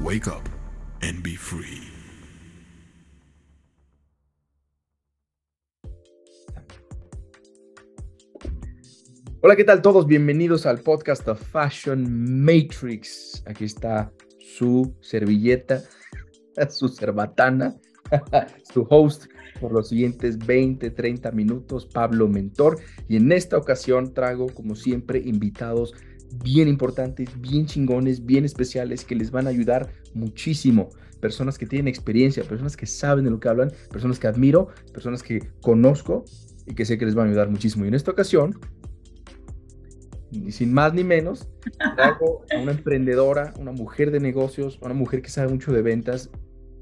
[0.00, 0.48] Wake up
[1.02, 1.82] and be free.
[9.42, 10.06] Hola, ¿qué tal todos?
[10.06, 13.42] Bienvenidos al podcast The Fashion Matrix.
[13.46, 15.82] Aquí está su servilleta,
[16.70, 17.74] su cerbatana,
[18.72, 19.26] su host
[19.60, 22.78] por los siguientes 20, 30 minutos, Pablo Mentor.
[23.08, 25.92] Y en esta ocasión traigo, como siempre, invitados
[26.42, 30.90] bien importantes, bien chingones, bien especiales, que les van a ayudar muchísimo.
[31.20, 35.22] Personas que tienen experiencia, personas que saben de lo que hablan, personas que admiro, personas
[35.22, 36.24] que conozco
[36.66, 37.84] y que sé que les van a ayudar muchísimo.
[37.84, 38.58] Y en esta ocasión
[40.50, 41.48] sin más ni menos,
[41.96, 46.30] traigo a una emprendedora, una mujer de negocios, una mujer que sabe mucho de ventas,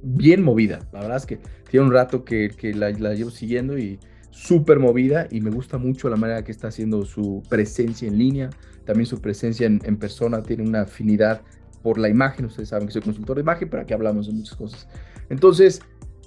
[0.02, 0.80] bien movida.
[0.92, 1.38] La verdad es que
[1.70, 3.98] tiene un rato que, que la, la, llevo siguiendo y
[4.30, 8.50] súper movida y me gusta mucho la manera que está haciendo su presencia en línea,
[8.86, 11.42] también su presencia en, en persona, tiene una afinidad
[11.82, 12.46] por la imagen.
[12.46, 14.88] Ustedes saben que soy consultor de imagen, pero aquí hablamos de muchas cosas.
[15.28, 15.82] Entonces,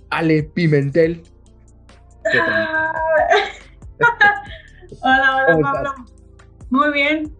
[0.09, 1.23] Ale Pimentel.
[5.01, 5.93] hola, hola, Pablo.
[6.69, 7.33] Muy bien,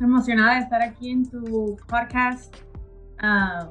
[0.00, 2.54] emocionada de estar aquí en tu podcast.
[3.22, 3.66] Uh,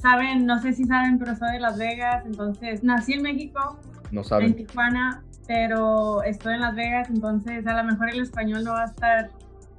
[0.00, 3.78] saben, no sé si saben, pero soy de Las Vegas, entonces nací en México,
[4.12, 4.46] no saben.
[4.46, 8.82] en Tijuana, pero estoy en Las Vegas, entonces a lo mejor el español no va
[8.82, 9.30] a estar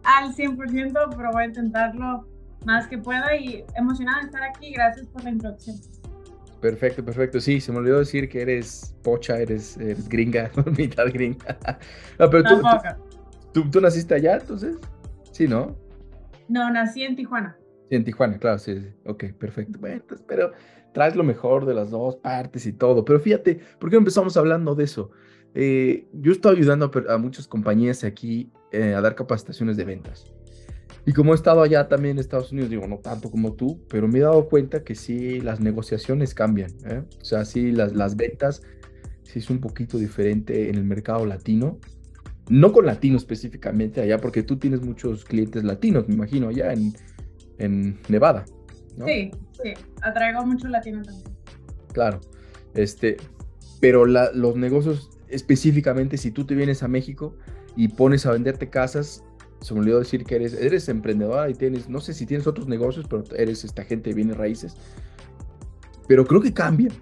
[0.08, 2.28] al 100%, pero voy a intentarlo
[2.66, 4.72] más que pueda y emocionada de estar aquí.
[4.72, 5.78] Gracias por la introducción.
[6.62, 7.40] Perfecto, perfecto.
[7.40, 11.58] Sí, se me olvidó decir que eres pocha, eres, eres gringa, mitad gringa.
[12.18, 12.68] No, pero tú, tú,
[13.54, 14.78] ¿Tú, ¿Tú, naciste allá entonces?
[15.32, 15.76] Sí, ¿no?
[16.48, 17.58] No, nací en Tijuana.
[17.90, 18.88] Sí, en Tijuana, claro, sí, sí.
[19.06, 19.78] Ok, perfecto.
[19.80, 20.52] Bueno, entonces, pero
[20.94, 23.06] traes lo mejor de las dos partes y todo.
[23.06, 25.12] Pero fíjate, ¿por qué no empezamos hablando de eso?
[25.60, 30.26] Eh, yo estoy ayudando a, a, muchas compañías aquí eh, a dar capacitaciones de ventas.
[31.04, 34.08] Y como he estado allá también en Estados Unidos, digo, no tanto como tú, pero
[34.08, 36.70] me he dado cuenta que sí, las negociaciones cambian.
[36.86, 37.02] ¿eh?
[37.20, 38.62] O sea, sí, las, las ventas,
[39.24, 41.80] sí es un poquito diferente en el mercado latino
[42.50, 46.94] no con latinos específicamente allá, porque tú tienes muchos clientes latinos, me imagino, allá en,
[47.58, 48.46] en Nevada.
[48.96, 49.06] ¿no?
[49.06, 49.32] Sí,
[49.62, 51.26] sí, atraigo mucho latino también.
[51.94, 52.22] Claro,
[52.74, 53.18] este,
[53.82, 57.36] pero la, los negocios específicamente, si tú te vienes a México
[57.76, 59.24] y pones a venderte casas,
[59.62, 62.68] se me olvidó decir que eres, eres emprendedora y tienes, no sé si tienes otros
[62.68, 64.76] negocios, pero eres esta gente de bienes raíces.
[66.08, 66.94] Pero creo que cambian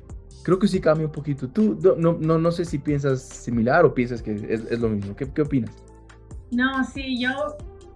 [0.45, 1.49] creo que sí cambia un poquito.
[1.49, 5.15] Tú no, no, no sé si piensas similar o piensas que es, es lo mismo.
[5.15, 5.71] ¿Qué, ¿Qué, opinas?
[6.51, 7.31] No, sí, yo,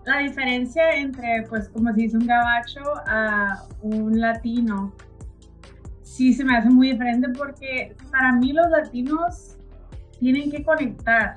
[0.08, 4.92] la diferencia entre, pues, como se dice un gabacho a un latino,
[6.02, 9.59] sí se me hace muy diferente porque para mí los latinos
[10.20, 11.36] tienen que conectar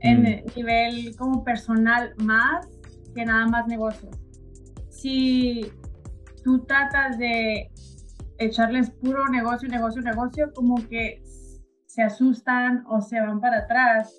[0.00, 2.66] en el nivel como personal más
[3.14, 4.16] que nada más negocios.
[4.90, 5.70] Si
[6.44, 7.70] tú tratas de
[8.38, 11.22] echarles puro negocio, negocio, negocio, como que
[11.86, 14.18] se asustan o se van para atrás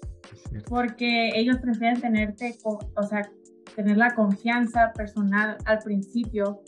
[0.68, 3.30] porque ellos prefieren tenerte, o sea,
[3.76, 6.62] tener la confianza personal al principio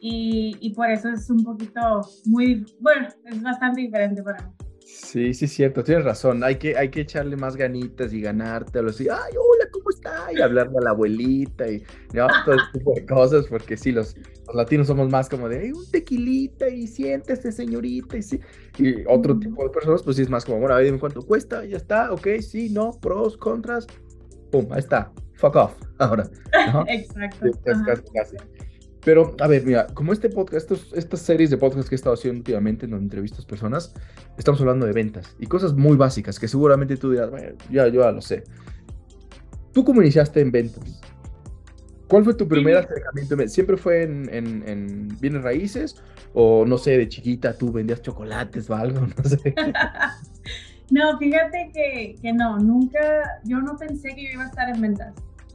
[0.00, 4.67] y, y, por eso es un poquito muy, bueno, es bastante diferente para mí.
[4.98, 6.42] Sí, sí, cierto, tienes razón.
[6.42, 9.08] Hay que, hay que echarle más ganitas y ganártelo así.
[9.08, 10.26] Ay, hola, ¿cómo está?
[10.32, 11.82] Y hablarle a la abuelita y
[12.12, 12.26] ¿no?
[12.44, 14.16] todo este tipo de cosas, porque sí, los,
[14.46, 18.16] los latinos somos más como de un tequilita y siéntese, señorita.
[18.16, 18.40] Y sí.
[18.76, 21.22] Y otro tipo de personas, pues sí es más como, bueno, a ver, dime cuánto
[21.22, 23.86] cuesta, ya está, ok, sí, no, pros, contras.
[24.50, 25.12] Pum, ahí está.
[25.34, 25.74] Fuck off.
[25.98, 26.28] Ahora.
[26.72, 26.84] ¿no?
[26.88, 27.46] Exacto.
[27.64, 28.36] Casi, casi.
[29.08, 32.12] Pero, a ver, mira, como este podcast, estos, estas series de podcast que he estado
[32.12, 33.94] haciendo últimamente en donde entrevistas personas,
[34.36, 38.02] estamos hablando de ventas y cosas muy básicas que seguramente tú dirás, bueno, ya, yo
[38.02, 38.44] ya lo sé.
[39.72, 41.00] ¿Tú cómo iniciaste en ventas?
[42.06, 42.84] ¿Cuál fue tu primer sí.
[42.84, 43.48] acercamiento?
[43.48, 45.96] ¿Siempre fue en, en, en, bienes raíces?
[46.34, 49.00] ¿O no sé, de chiquita tú vendías chocolates o algo?
[49.16, 49.54] No sé.
[50.90, 54.82] no, fíjate que, que no, nunca, yo no pensé que yo iba a estar en
[54.82, 55.14] ventas.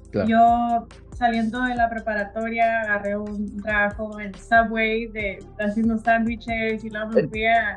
[0.09, 0.27] Claro.
[0.27, 7.11] Yo saliendo de la preparatoria agarré un trabajo en Subway de haciendo sándwiches y luego
[7.11, 7.75] me fui a,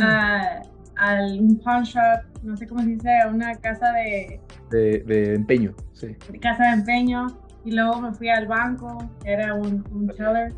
[0.00, 0.62] a,
[0.96, 4.40] a, un pawn shop, no sé cómo se dice, a una casa de,
[4.70, 6.16] de, de empeño, sí.
[6.30, 7.26] De casa de empeño
[7.64, 10.52] y luego me fui al banco, era un, un teller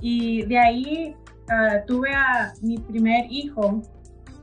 [0.00, 1.16] y de ahí
[1.48, 3.80] ah, tuve a mi primer hijo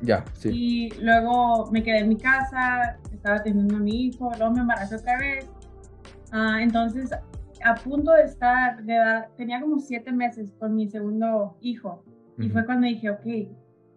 [0.02, 0.50] Ya, sí.
[0.52, 4.96] y luego me quedé en mi casa, estaba teniendo a mi hijo, luego me embaracé
[4.96, 5.48] otra vez.
[6.36, 7.12] Ah, entonces,
[7.64, 12.04] a punto de estar, de dar, tenía como siete meses con mi segundo hijo.
[12.40, 12.54] Y Ujú.
[12.54, 13.26] fue cuando dije, ok,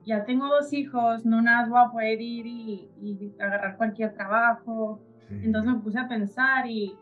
[0.04, 5.00] ya tengo dos hijos, no nada voy a poder ir y, y agarrar cualquier trabajo.
[5.28, 5.40] Sí.
[5.44, 6.94] Entonces me puse a pensar y,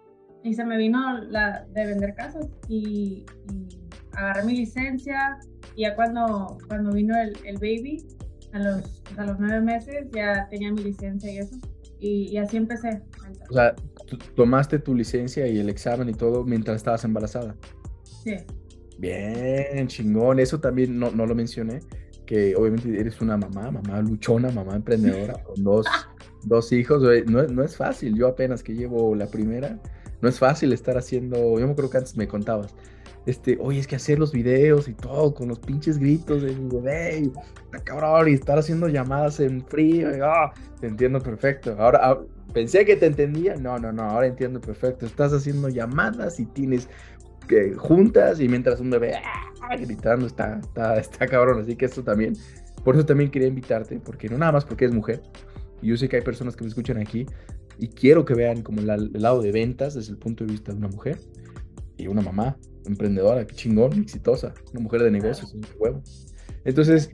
[0.44, 3.68] y se me vino la de vender casas y, y
[4.12, 5.38] agarré mi licencia
[5.74, 8.06] y ya cuando, cuando vino el, el baby,
[8.52, 11.56] a los, a los nueve meses ya tenía mi licencia y eso.
[12.04, 13.00] Y, y así empecé.
[13.48, 13.74] O sea,
[14.36, 17.56] tomaste tu licencia y el examen y todo mientras estabas embarazada.
[18.02, 18.36] Sí,
[18.98, 20.38] Bien, chingón.
[20.38, 21.80] Eso también no, no lo mencioné,
[22.26, 25.86] que obviamente eres una mamá, mamá luchona, mamá emprendedora, con dos,
[26.44, 27.02] dos hijos.
[27.26, 28.14] No, es- no es fácil.
[28.14, 29.80] Yo apenas que llevo la primera,
[30.20, 32.74] no es fácil estar haciendo, yo me creo que antes me contabas,
[33.26, 36.68] este, oye, es que hacer los videos y todo con los pinches gritos de mi
[36.68, 37.30] bebé,
[37.64, 41.74] está cabrón, y estar haciendo llamadas en frío, y, ah, te entiendo perfecto.
[41.78, 42.18] Ahora, ah,
[42.52, 45.06] pensé que te entendía, no, no, no, ahora entiendo perfecto.
[45.06, 46.88] Estás haciendo llamadas y tienes
[47.48, 49.76] que juntas y mientras un bebé ¡ah!
[49.76, 52.34] gritando está, está, está cabrón, así que esto también,
[52.84, 55.22] por eso también quería invitarte, porque no nada más porque es mujer,
[55.82, 57.26] yo sé que hay personas que me escuchan aquí
[57.78, 60.72] y quiero que vean como la- el lado de ventas desde el punto de vista
[60.72, 61.18] de una mujer
[61.98, 62.56] y una mamá
[62.86, 66.02] emprendedora, qué chingón, exitosa, una mujer de negocios, un huevo.
[66.64, 67.10] Entonces,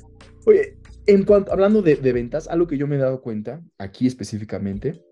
[0.46, 0.76] oye,
[1.06, 5.02] en cuanto, hablando de, de ventas, algo que yo me he dado cuenta aquí específicamente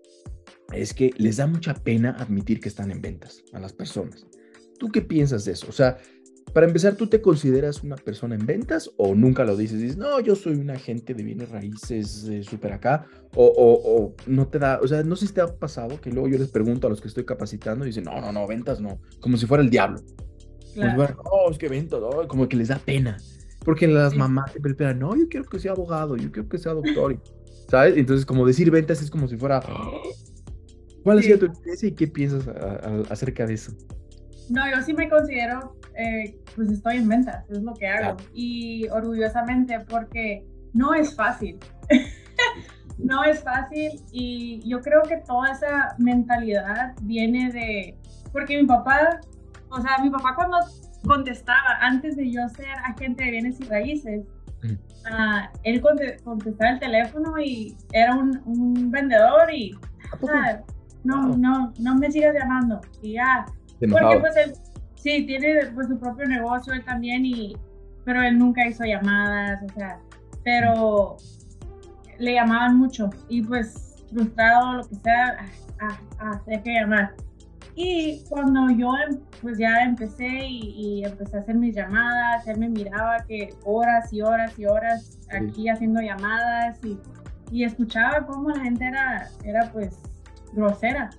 [0.73, 4.25] es que les da mucha pena admitir que están en ventas a las personas.
[4.77, 5.65] ¿Tú qué piensas de eso?
[5.67, 5.97] O sea,
[6.53, 9.79] para empezar, ¿tú te consideras una persona en ventas o nunca lo dices?
[9.79, 13.05] Dices, no, yo soy un agente de bienes raíces eh, súper acá.
[13.35, 16.09] O, o- o no te da, o sea, no sé si te ha pasado que
[16.11, 18.79] luego yo les pregunto a los que estoy capacitando y dicen, no, no, no, ventas
[18.79, 20.01] no, como si fuera el diablo.
[20.73, 20.95] Si claro.
[20.95, 23.17] fuera, no, es que ventas, no", como que les da pena.
[23.65, 24.17] Porque las Sí.
[24.19, 27.21] mamás siempre esperan, no, yo quiero que sea abogado, yo quiero que sea doctor.
[27.69, 27.97] ¿Sabes?
[27.97, 29.61] Entonces, como decir ventas es como si fuera.
[31.03, 31.39] ¿Cuál ha sido Sí.
[31.39, 33.71] tu experiencia y qué piensas a- a- acerca de eso?
[34.49, 38.17] No, yo sí me considero, eh, pues estoy en ventas, es lo que hago.
[38.17, 38.31] Claro.
[38.33, 40.43] Y orgullosamente porque
[40.73, 41.57] no es fácil.
[42.97, 47.97] no es fácil y yo creo que toda esa mentalidad viene de,
[48.31, 49.19] porque mi papá,
[49.71, 50.57] o sea, mi papá cuando
[51.05, 54.25] contestaba, antes de yo ser agente de bienes y raíces,
[55.09, 60.59] ah, él conte- contestaba el teléfono y era un, un vendedor y, ¿A ah,
[61.03, 61.37] no, Wow.
[61.37, 62.81] no, no me sigas llamando.
[63.01, 63.45] Y ya,
[63.79, 64.53] porque pues él,
[64.95, 67.55] sí, tiene pues su propio negocio él también y,
[68.03, 69.99] pero él nunca hizo llamadas, o sea,
[70.43, 71.15] pero
[72.17, 75.37] le llamaban mucho y pues frustrado, lo que sea,
[75.79, 77.13] ah, ah, hay que llamar.
[77.81, 82.57] Y cuando yo em- pues ya empecé y, y empecé a hacer mis llamadas, él
[82.59, 86.99] me miraba que horas y horas y horas aquí haciendo llamadas y,
[87.51, 89.97] y escuchaba cómo la gente era, era pues
[90.51, 91.09] grosera.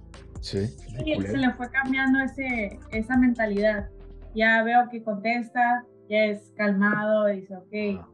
[0.43, 0.69] Sí.
[1.07, 3.89] Y se le fue cambiando ese, esa mentalidad.
[4.35, 8.05] Ya veo que contesta, ya es calmado, dice, ok,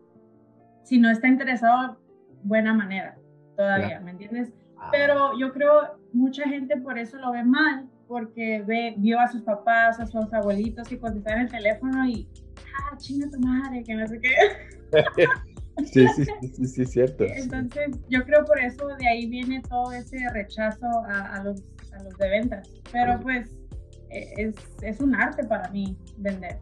[0.84, 1.98] si no está interesado,
[2.44, 3.18] buena manera
[3.56, 4.04] todavía, Claro.
[4.04, 4.52] ¿me entiendes?
[4.78, 9.28] Ah, Pero yo creo mucha gente por eso lo ve mal, porque ve, vio a
[9.28, 12.28] sus papás, a sus abuelitos que contestaban el teléfono y,
[12.74, 14.34] ah, chinga tu madre, que no sé qué.
[15.84, 17.24] Sí, sí, sí, sí, cierto.
[17.24, 22.02] Entonces, yo creo por eso de ahí viene todo ese rechazo a, a los, a
[22.02, 22.70] los de ventas.
[22.90, 23.50] Pero pues
[24.08, 26.58] e- es, es un arte para mí vender.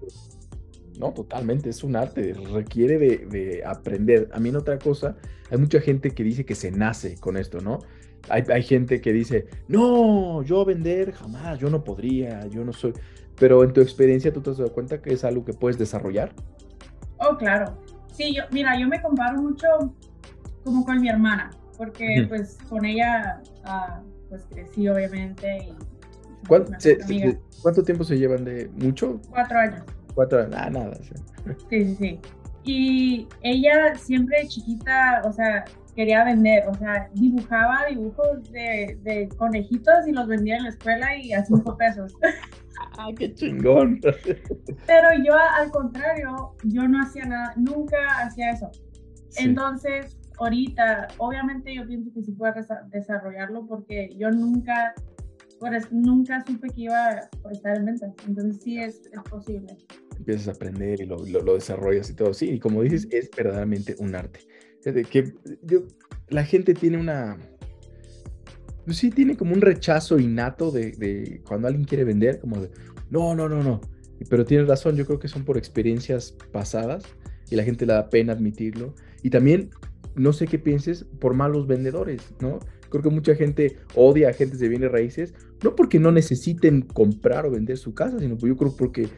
[0.98, 4.28] No, totalmente, es un arte, requiere de, de aprender.
[4.32, 5.16] A mí en otra cosa,
[5.50, 7.78] hay mucha gente que dice que se nace con esto, ¿no?
[8.28, 12.92] Hay, hay gente que dice, no, yo vender jamás, yo no podría, yo no soy.
[13.36, 16.32] Pero en tu experiencia, ¿tú te has dado cuenta que es algo que puedes desarrollar?
[17.18, 17.76] Oh, claro.
[18.12, 19.66] Sí, yo, mira, yo me comparo mucho
[20.62, 26.60] como con mi hermana, porque pues con ella ah, pues crecí obviamente y somos ¿Cuán-
[26.62, 27.36] mejores se- se- amigas.
[27.62, 29.20] ¿Cuánto tiempo se llevan de mucho?
[29.30, 29.82] Cuatro años.
[30.14, 30.54] Cuatro años.
[30.56, 30.94] Ah, nada.
[31.02, 31.12] sí.
[31.70, 32.20] Sí, sí, sí.
[32.66, 35.64] Y ella siempre chiquita, o sea,
[35.94, 41.16] quería vender, o sea, dibujaba dibujos de, de conejitos y los vendía en la escuela
[41.16, 42.14] y a cinco pesos.
[42.98, 44.00] Ah, qué chingón.
[44.86, 48.70] Pero yo, al contrario, yo no hacía nada, nunca hacía eso.
[49.30, 49.44] Sí.
[49.44, 54.92] Entonces, ahorita, obviamente yo pienso que sí puedo desa- desarrollarlo porque yo nunca,
[55.58, 58.12] por eso, nunca supe que iba a estar en ventas.
[58.28, 59.76] Entonces, sí es, es posible.
[60.16, 62.32] empiezas a aprender y lo, lo- lo desarrollas y todo.
[62.34, 64.40] Sí, y como dices, es verdaderamente un arte.
[64.84, 65.84] Fíjate que yo,
[66.28, 67.38] la gente tiene una...
[68.84, 72.70] Pues sí, tiene como un rechazo innato de, de cuando alguien quiere vender, como de,
[73.08, 73.80] no, no, no, no.
[74.28, 77.04] Pero tienes razón, yo creo que son por experiencias pasadas
[77.50, 78.94] y la gente le da pena admitirlo.
[79.22, 79.70] Y también,
[80.16, 82.58] no sé qué pienses, por malos vendedores, ¿no?
[82.90, 87.46] Creo que mucha gente odia a agentes de bienes raíces, no porque no necesiten comprar
[87.46, 89.08] o vender su casa, sino yo creo porque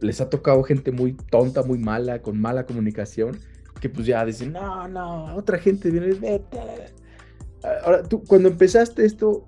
[0.00, 3.38] les ha tocado gente muy tonta, muy mala, con mala comunicación,
[3.80, 6.58] que pues ya dicen, no, no, otra gente viene, vete.
[7.84, 9.46] Ahora, tú, cuando empezaste esto,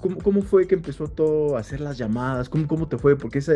[0.00, 2.48] ¿cómo, cómo fue que empezó todo a hacer las llamadas?
[2.48, 3.16] ¿Cómo, cómo te fue?
[3.16, 3.54] Porque esa,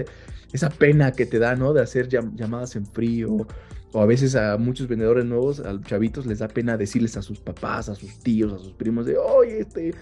[0.53, 1.73] esa pena que te da, ¿no?
[1.73, 3.47] De hacer llamadas en frío,
[3.93, 7.23] o a veces a muchos vendedores nuevos, a los chavitos, les da pena decirles a
[7.23, 9.95] sus papás, a sus tíos, a sus primos, de, oye, este,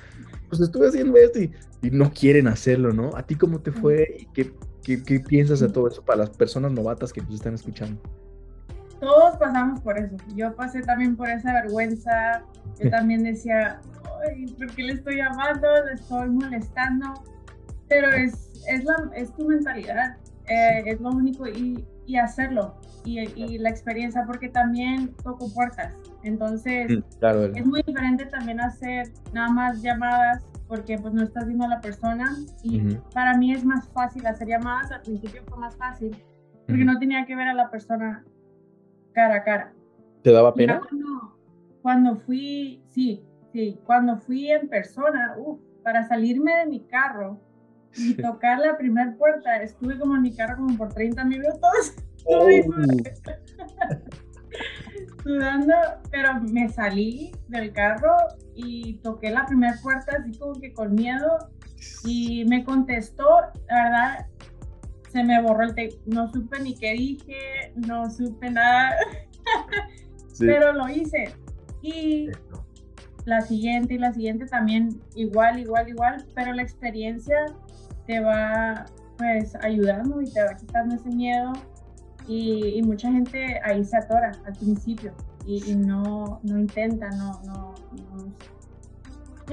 [0.49, 1.53] pues estuve haciendo esto y,
[1.83, 3.11] y no quieren hacerlo, ¿no?
[3.17, 4.17] ¿A ti cómo te fue?
[4.21, 4.53] ¿Y qué,
[4.83, 8.01] qué, qué piensas de todo eso para las personas novatas que nos están escuchando?
[9.01, 10.17] Todos pasamos por eso.
[10.35, 12.43] Yo pasé también por esa vergüenza.
[12.81, 13.81] Yo también decía,
[14.27, 15.69] Ay, ¿por qué le estoy llamando?
[15.87, 17.15] Le estoy molestando.
[17.89, 20.17] Pero es, es, la, es tu mentalidad.
[20.49, 22.75] Eh, es lo único y, y hacerlo.
[23.05, 25.93] Y, y, la experiencia, porque también toco puertas.
[26.25, 31.65] Entonces, Claro, es muy diferente también hacer nada más llamadas porque pues no estás viendo
[31.65, 33.01] a la persona y Ujú.
[33.15, 36.17] para mí es más fácil hacer llamadas, al principio fue más fácil
[36.67, 36.93] porque Ujú.
[36.93, 38.25] no tenía que ver a la persona
[39.17, 39.73] cara a cara.
[40.23, 40.81] ¿te daba pena?
[40.81, 41.39] Cuando,
[41.81, 45.35] cuando fui, sí, sí, cuando fui en persona,
[45.83, 47.41] para salirme de mi carro
[47.97, 51.95] y tocar la primera puerta, estuve como en mi carro como por 30 minutos.
[52.29, 52.49] Oh,
[55.23, 55.75] sudando,
[56.11, 58.17] pero me salí del carro
[58.53, 61.39] y toqué la primera puerta así como que con miedo
[62.05, 63.29] y me contestó,
[63.69, 64.27] la verdad,
[65.17, 68.95] se me borró el tape, no supe ni qué dije, no supe nada,
[70.31, 70.45] sí.
[70.45, 71.33] pero lo hice.
[71.81, 72.29] Y
[73.25, 77.47] la siguiente y la siguiente también igual, igual, igual, pero la experiencia
[78.07, 78.85] te va
[79.17, 81.51] pues ayudando y te va quitando ese miedo
[82.29, 85.15] y, y mucha gente ahí se atora al principio
[85.47, 88.35] y, y no, no intenta, no, no, no-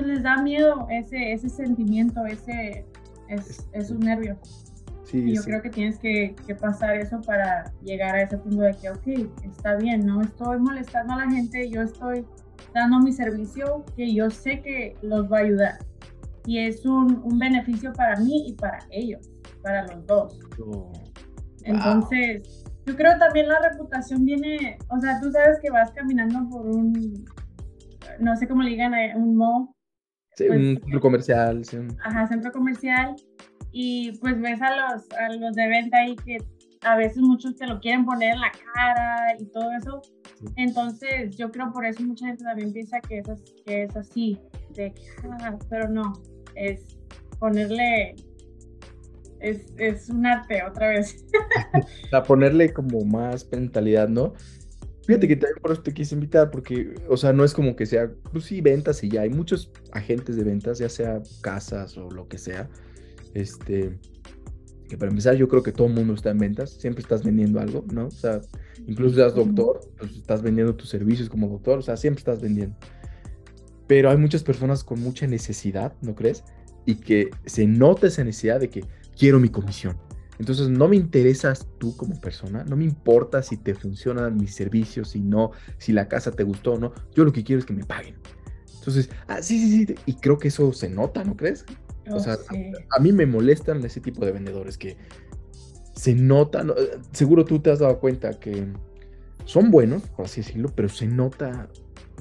[0.06, 2.84] les da miedo ese, ese sentimiento, ese,
[3.30, 4.63] es, esos nervios.
[5.04, 5.50] Sí, Y yo sí.
[5.50, 9.30] creo que tienes que, que pasar eso para llegar a ese punto de que, ok,
[9.44, 12.26] está bien, no estoy molestando a la gente, yo estoy
[12.74, 15.78] dando mi servicio que yo sé que los va a ayudar.
[16.46, 19.30] Y es un, un beneficio para mí y para ellos,
[19.62, 20.40] para los dos.
[20.60, 20.92] Oh,
[21.64, 26.66] Entonces, yo creo también la reputación viene, o sea, tú sabes que vas caminando por
[26.66, 27.26] un,
[28.20, 29.70] no sé cómo le digan, eh, un mall,
[30.36, 33.16] sí, pues- un centro comercial, sí, ajá, centro comercial,
[33.74, 36.38] y pues ves a los, a los de venta ahí que
[36.82, 40.02] a veces muchos te lo quieren poner en la cara y todo eso.
[40.40, 40.46] Sí.
[40.58, 43.28] Entonces, yo creo por eso mucha gente también piensa que es,
[43.66, 44.40] que es así,
[44.76, 44.94] de
[45.42, 46.14] "Ah", pero no,
[46.56, 46.82] es
[47.40, 48.16] ponerle,
[49.40, 51.26] es, es un arte otra vez.
[52.12, 54.34] a ponerle como más mentalidad, ¿no?
[55.08, 57.86] Fíjate que también por eso te quise invitar, porque, o sea, no es como que
[57.86, 62.10] sea, pues sí, ventas y ya, hay muchos agentes de ventas, ya sea casas o
[62.10, 62.70] lo que sea,
[63.34, 63.98] este,
[64.88, 67.60] que para empezar yo creo que todo el mundo está en ventas, siempre estás vendiendo
[67.60, 68.08] algo, ¿no?
[68.08, 68.42] O sea,
[68.88, 72.76] incluso seas doctor, pues estás vendiendo tus servicios como doctor, o sea, siempre estás vendiendo.
[73.88, 76.44] Pero hay muchas personas con mucha necesidad, ¿no crees?
[76.86, 78.86] Y que se nota esa necesidad de que
[79.18, 79.98] quiero mi comisión.
[80.40, 85.10] Entonces no me interesas tú como persona, no me importa si te funcionan mis servicios,
[85.10, 86.94] si no, si la casa te gustó o no.
[87.16, 88.16] Yo lo que quiero es que me paguen.
[88.80, 91.66] Entonces, ah, sí, sí, sí, y creo que eso se nota, ¿no crees?
[92.12, 92.72] O sea, sí.
[92.96, 94.98] A mí me molestan ese tipo de vendedores que
[95.96, 98.68] se nota, no, eh, seguro tú te has dado cuenta que
[99.46, 101.70] son buenos, por así decirlo, pero se nota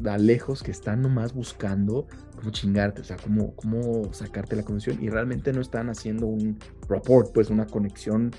[0.04, 5.02] a lejos que están nomás buscando cómo chingarte, o sea, cómo, cómo sacarte la comisión
[5.02, 6.58] y realmente no están haciendo un
[6.88, 8.30] rapport, pues una conexión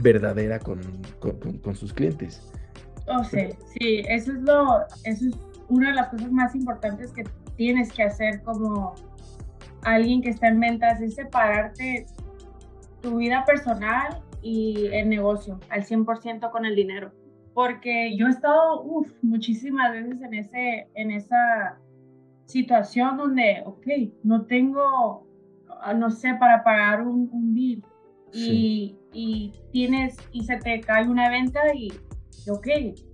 [0.00, 0.80] verdadera con,
[1.18, 2.42] con- con- con sus clientes.
[3.08, 3.48] Oh, sí,
[3.78, 5.34] sí, eso es lo, eso es
[5.68, 7.24] una de las cosas más importantes que
[7.56, 8.94] tienes que hacer como
[9.82, 12.06] alguien que está en ventas, es separarte
[13.00, 17.12] tu vida personal y el negocio al 100% con el dinero.
[17.54, 21.78] Porque yo he estado uf, muchísimas veces en, ese, en esa
[22.46, 23.86] situación donde, ok,
[24.22, 25.26] no tengo,
[25.96, 27.84] no sé, para pagar un, un bill
[28.32, 31.92] y, y tienes, y se te cae una venta y,
[32.48, 32.66] ok,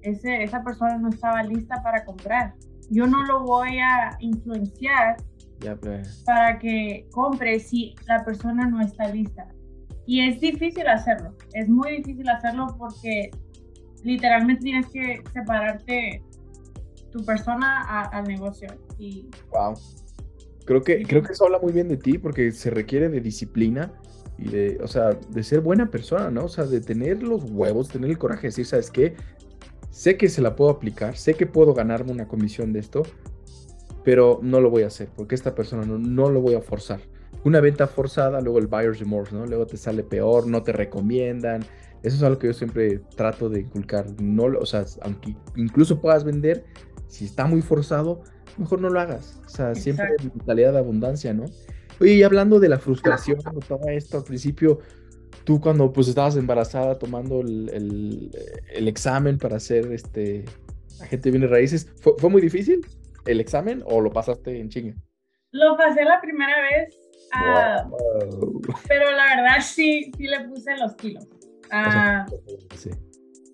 [0.03, 2.55] ese, esa persona no estaba lista para comprar.
[2.91, 5.17] Yo no lo voy a influenciar
[5.61, 9.49] Ya, pues, para que compre si la persona no está lista.
[10.07, 13.31] Y es difícil hacerlo, es muy difícil hacerlo porque
[14.05, 16.23] literalmente tienes que separarte
[17.11, 18.69] tu persona a- al negocio.
[18.99, 19.75] Y wow.
[20.65, 23.93] Creo que, creo que eso habla muy bien de ti porque se requiere de disciplina
[24.39, 26.45] y de, o sea, de ser buena persona, ¿no?
[26.45, 29.17] O sea, de tener los huevos, tener el coraje de decir, ¿sabes qué?
[29.91, 33.03] sé que se la puedo aplicar, sé que puedo ganarme una comisión de esto,
[34.09, 36.99] pero no lo voy a hacer porque esta persona no, no lo voy a forzar.
[37.45, 39.45] Una venta forzada, luego el buyer's remorse, ¿no?
[39.45, 41.61] Luego te sale peor, no te recomiendan.
[42.03, 44.07] Eso es algo que yo siempre trato de inculcar.
[44.19, 46.65] No, o sea, aunque incluso puedas vender,
[47.07, 48.23] si está muy forzado,
[48.57, 49.43] mejor no lo hagas.
[49.45, 51.45] O sea, siempre mentalidad de abundancia, ¿no?
[52.01, 54.79] Oye, y hablando de la frustración, todo esto al principio,
[55.45, 58.31] tú cuando pues estabas embarazada tomando el,
[58.73, 60.47] examen para ser este
[60.99, 62.81] agente de bienes raíces, ¿fue, muy difícil
[63.29, 64.95] el examen o lo pasaste en chinga?
[65.51, 66.95] Lo pasé la primera vez,
[67.33, 67.89] ah,
[68.87, 71.27] pero la verdad sí, sí le puse los kilos.
[71.71, 72.27] Ah,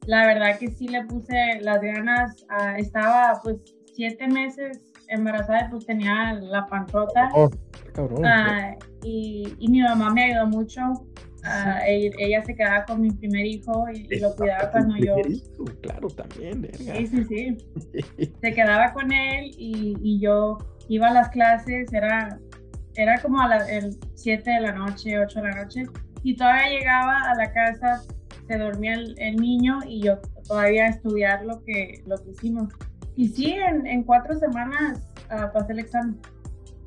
[0.07, 2.45] la verdad que sí le puse las ganas.
[2.49, 3.57] Ah, estaba pues
[3.95, 7.31] siete meses embarazada y pues tenía la panzota.
[7.35, 7.51] Oh,
[7.93, 8.25] cabrón.
[9.03, 10.81] y, y mi mamá me ayudó mucho
[11.47, 15.17] Ah, ella, se quedaba con mi primer hijo y, lo cuidaba cuando yo.
[15.83, 16.97] claro, también, verga.
[16.97, 18.33] Sí, sí, sí.
[18.41, 20.59] se quedaba con él y, y, yo
[20.89, 22.39] iba a las clases, era,
[22.95, 23.69] era como a las
[24.15, 25.83] 7 de la noche, 8 de la noche,
[26.23, 28.03] y todavía llegaba a la casa,
[28.47, 32.73] se dormía el, niño y yo todavía estudiar lo que, lo que hicimos.
[33.17, 36.19] Y sí, en, en cuatro semanas uh, pasé el examen.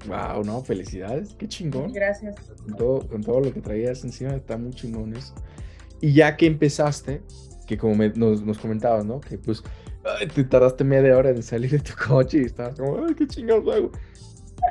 [0.05, 1.91] Wow, no, felicidades, qué chingón.
[1.91, 2.35] Gracias.
[2.63, 5.33] Con todo, con todo lo que traías encima, está muy chingón eso.
[5.99, 7.21] Y ya que empezaste,
[7.65, 9.19] que como nos, nos, comentabas, ¿no?
[9.19, 9.63] Que pues
[10.33, 13.75] te tardaste media hora en salir de tu coche y estabas como, ay, qué chingados
[13.75, 13.91] hago.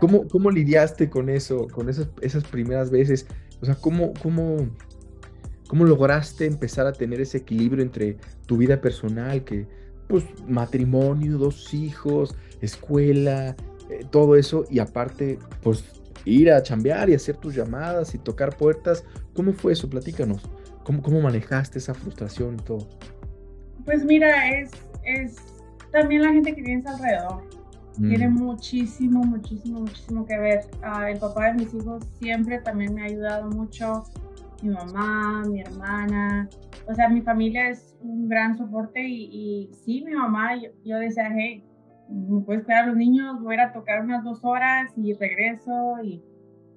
[0.00, 3.26] ¿Cómo, ¿Cómo lidiaste con eso, con esas, esas primeras veces?
[3.60, 4.56] O sea, ¿cómo, cómo,
[5.68, 8.16] ¿cómo lograste empezar a tener ese equilibrio entre
[8.46, 9.66] tu vida personal, que
[10.08, 13.56] pues matrimonio, dos hijos, escuela,
[13.90, 15.84] eh, todo eso y aparte, pues
[16.24, 19.04] ir a chambear y hacer tus llamadas y tocar puertas.
[19.34, 19.88] ¿Cómo fue eso?
[19.88, 20.42] Platícanos.
[20.84, 22.88] ¿Cómo, cómo manejaste esa frustración y todo?
[23.84, 24.70] Pues mira, es,
[25.04, 25.36] es
[25.92, 27.42] también la gente que tienes alrededor.
[27.96, 28.34] Tiene mm.
[28.34, 30.60] muchísimo, muchísimo, muchísimo que ver.
[30.82, 34.04] Ah, el papá de mis hijos siempre también me ha ayudado mucho.
[34.62, 36.48] Mi mamá, mi hermana.
[36.86, 40.98] O sea, mi familia es un gran soporte y, y sí, mi mamá, yo, yo
[40.98, 41.64] decía, hey,
[42.08, 46.22] me puedes cuidar a los niños, voy a, tocar unas dos horas y regreso y,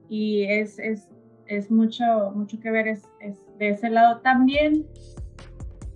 [0.10, 1.08] y es, es,
[1.46, 3.04] es, mucho, mucho que ver es,
[3.58, 4.22] de ese lado.
[4.22, 4.86] También,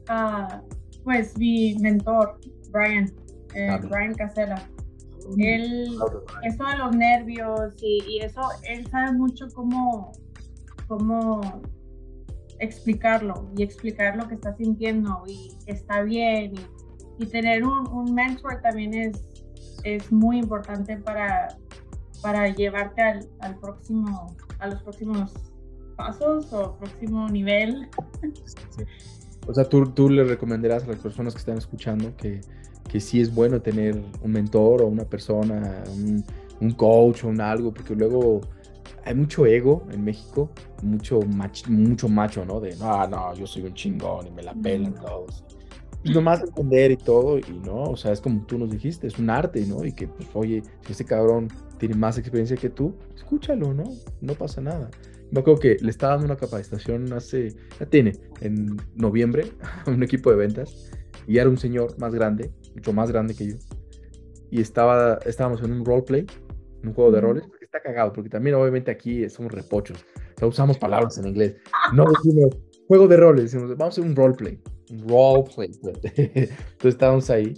[0.09, 0.61] uh,
[1.03, 2.39] pues mi mentor,
[2.71, 3.11] Brian,
[3.55, 4.67] eh, Brian Casella,
[5.37, 5.97] él,
[6.43, 10.11] eso de los nervios y, y, eso, él sabe mucho cómo,
[10.87, 11.41] cómo
[12.59, 16.82] explicarlo y explicar lo que está sintiendo y que está bien y
[17.19, 19.23] y tener un, un mentor también es,
[19.83, 21.55] es muy importante para,
[22.21, 25.33] para llevarte al, al, próximo, a los próximos
[25.95, 27.87] pasos o próximo nivel.
[29.47, 32.41] O sea, ¿tú, tú le recomendarás a las personas que están escuchando que,
[32.89, 36.23] que sí es bueno tener un mentor o una persona, un,
[36.61, 38.41] un coach o un algo, porque luego
[39.05, 40.49] hay mucho ego en México,
[40.81, 41.19] mucho,
[41.67, 42.61] mucho macho, ¿no?
[42.61, 45.43] De, no, no, yo soy un chingón y me la pelan todos
[46.11, 49.29] nomás entender y todo, y no, o sea, es como tú nos dijiste, es un
[49.29, 49.85] arte, ¿no?
[49.85, 53.83] Y que, pues, oye, si ese cabrón tiene más experiencia que tú, escúchalo, ¿no?
[54.21, 54.89] No pasa nada.
[55.31, 59.51] Me acuerdo que le estaba dando una capacitación hace, ya tiene, en noviembre,
[59.85, 60.91] a un equipo de ventas,
[61.27, 63.55] y era un señor más grande, mucho más grande que yo,
[64.51, 66.25] y estaba, estábamos en un roleplay,
[66.81, 70.47] en un juego de roles, está cagado, porque también obviamente aquí somos repochos, o sea,
[70.47, 71.55] usamos palabras en inglés,
[71.93, 75.71] no decimos juego de roles, decimos, vamos a hacer un roleplay roleplay.
[76.15, 77.53] Entonces estábamos ahí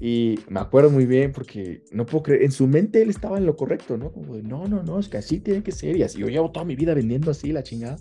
[0.00, 3.46] y me acuerdo muy bien porque no puedo creer, en su mente él estaba en
[3.46, 4.12] lo correcto, ¿no?
[4.12, 6.18] Como de, no, no, no, es que así tiene que ser y así.
[6.18, 7.96] Yo llevo toda mi vida vendiendo así la chingada.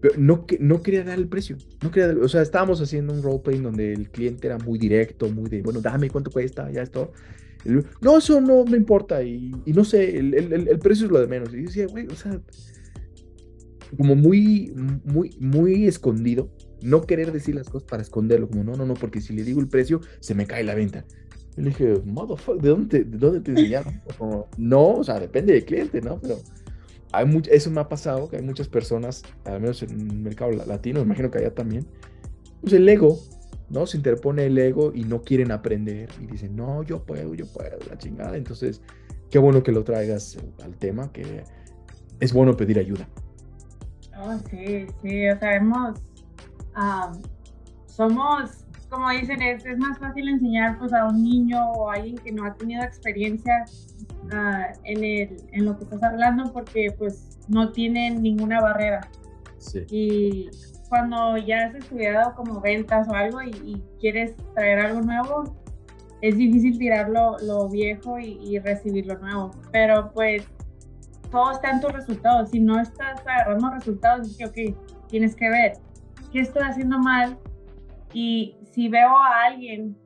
[0.00, 1.56] Pero no, no quería dar el precio.
[1.82, 5.48] No quería o sea, estábamos haciendo un roleplay donde el cliente era muy directo, muy
[5.48, 7.12] de, bueno, dame cuánto cuesta, ya esto.
[8.02, 11.20] No, eso no me importa y, y no sé, el, el, el, precio es lo
[11.20, 11.54] de menos.
[11.54, 12.38] Y decía, güey, o sea,
[13.96, 16.50] como muy, muy, muy escondido
[16.84, 19.60] no querer decir las cosas para esconderlo, como no, no, no, porque si le digo
[19.60, 21.04] el precio, se me cae la venta.
[21.56, 24.02] Y le dije, motherfucker, ¿de dónde te, de dónde te enseñaron?
[24.58, 26.20] no, o sea, depende del cliente, ¿no?
[26.20, 26.38] Pero
[27.12, 30.50] hay mucho, eso me ha pasado, que hay muchas personas, al menos en el mercado
[30.52, 31.86] latino, me imagino que allá también,
[32.60, 33.18] pues el ego,
[33.70, 33.86] ¿no?
[33.86, 37.78] Se interpone el ego y no quieren aprender y dicen, no, yo puedo, yo puedo,
[37.88, 38.36] la chingada.
[38.36, 38.82] Entonces,
[39.30, 41.44] qué bueno que lo traigas al tema, que
[42.20, 43.08] es bueno pedir ayuda.
[44.18, 46.00] Oh, sí, sí, o sea, hemos
[47.86, 52.16] somos, como dicen, es, es, más fácil enseñar pues, a un niño o a alguien
[52.16, 53.64] que no ha tenido experiencia
[54.32, 59.08] ah, en, el, en lo que estás hablando porque pues no tienen ninguna barrera.
[59.58, 59.86] Sí.
[59.90, 60.50] Y
[60.88, 65.56] cuando ya has estudiado como ventas o algo y, quieres traer algo nuevo,
[66.20, 69.50] es difícil tirar lo, viejo y, recibir lo nuevo.
[69.72, 70.46] Pero pues
[71.30, 72.50] todo está en tus resultados.
[72.50, 75.72] Si no estás agarrando resultados, es que, ok, tienes que ver
[76.34, 77.38] qué estoy haciendo mal.
[78.12, 79.96] Y si veo a alguien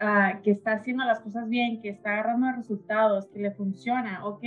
[0.00, 4.42] ah, que está haciendo las cosas bien, que está agarrando resultados, que le funciona, ok,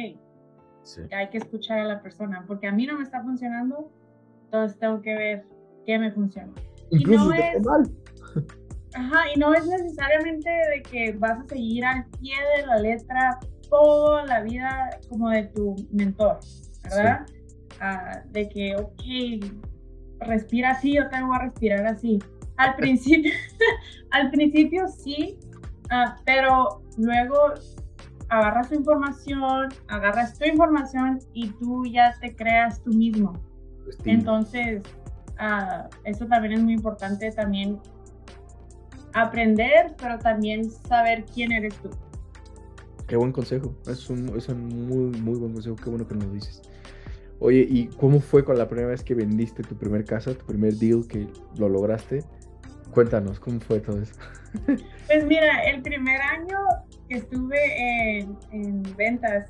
[1.12, 3.92] hay que escuchar a la persona, porque a mí no me está funcionando,
[4.46, 5.46] entonces tengo que ver
[5.86, 6.54] qué me funciona.
[6.92, 7.92] Incluso y no es,
[8.94, 13.40] Ajá, y no es necesariamente de que vas a seguir al pie de la letra
[13.70, 16.40] toda la vida como de tu mentor,
[16.84, 17.26] ¿verdad?
[17.80, 19.04] Ah, de que, ok,
[20.20, 22.20] respira así, yo tengo que respirar así.
[22.58, 23.32] Al principio,
[24.12, 25.38] al principio sí,
[25.86, 27.54] uh, pero luego
[28.30, 33.34] agarras tu información, agarras tu información y tú ya te creas tú mismo.
[34.06, 34.84] Entonces,
[35.40, 37.80] uh, eso también es muy importante también
[39.14, 41.90] aprender, pero también saber quién eres tú.
[43.08, 46.32] Qué buen consejo, es un, es un muy, muy buen consejo, qué bueno que nos
[46.32, 46.62] dices.
[47.42, 50.74] Oye, ¿y cómo fue con la primera vez que vendiste tu primer casa, tu primer
[50.74, 52.20] deal que lo lograste?
[52.92, 54.14] Cuéntanos, ¿cómo fue todo eso?
[55.08, 56.58] Pues mira, el primer año
[57.08, 58.20] que estuve
[58.52, 59.46] en, ventas,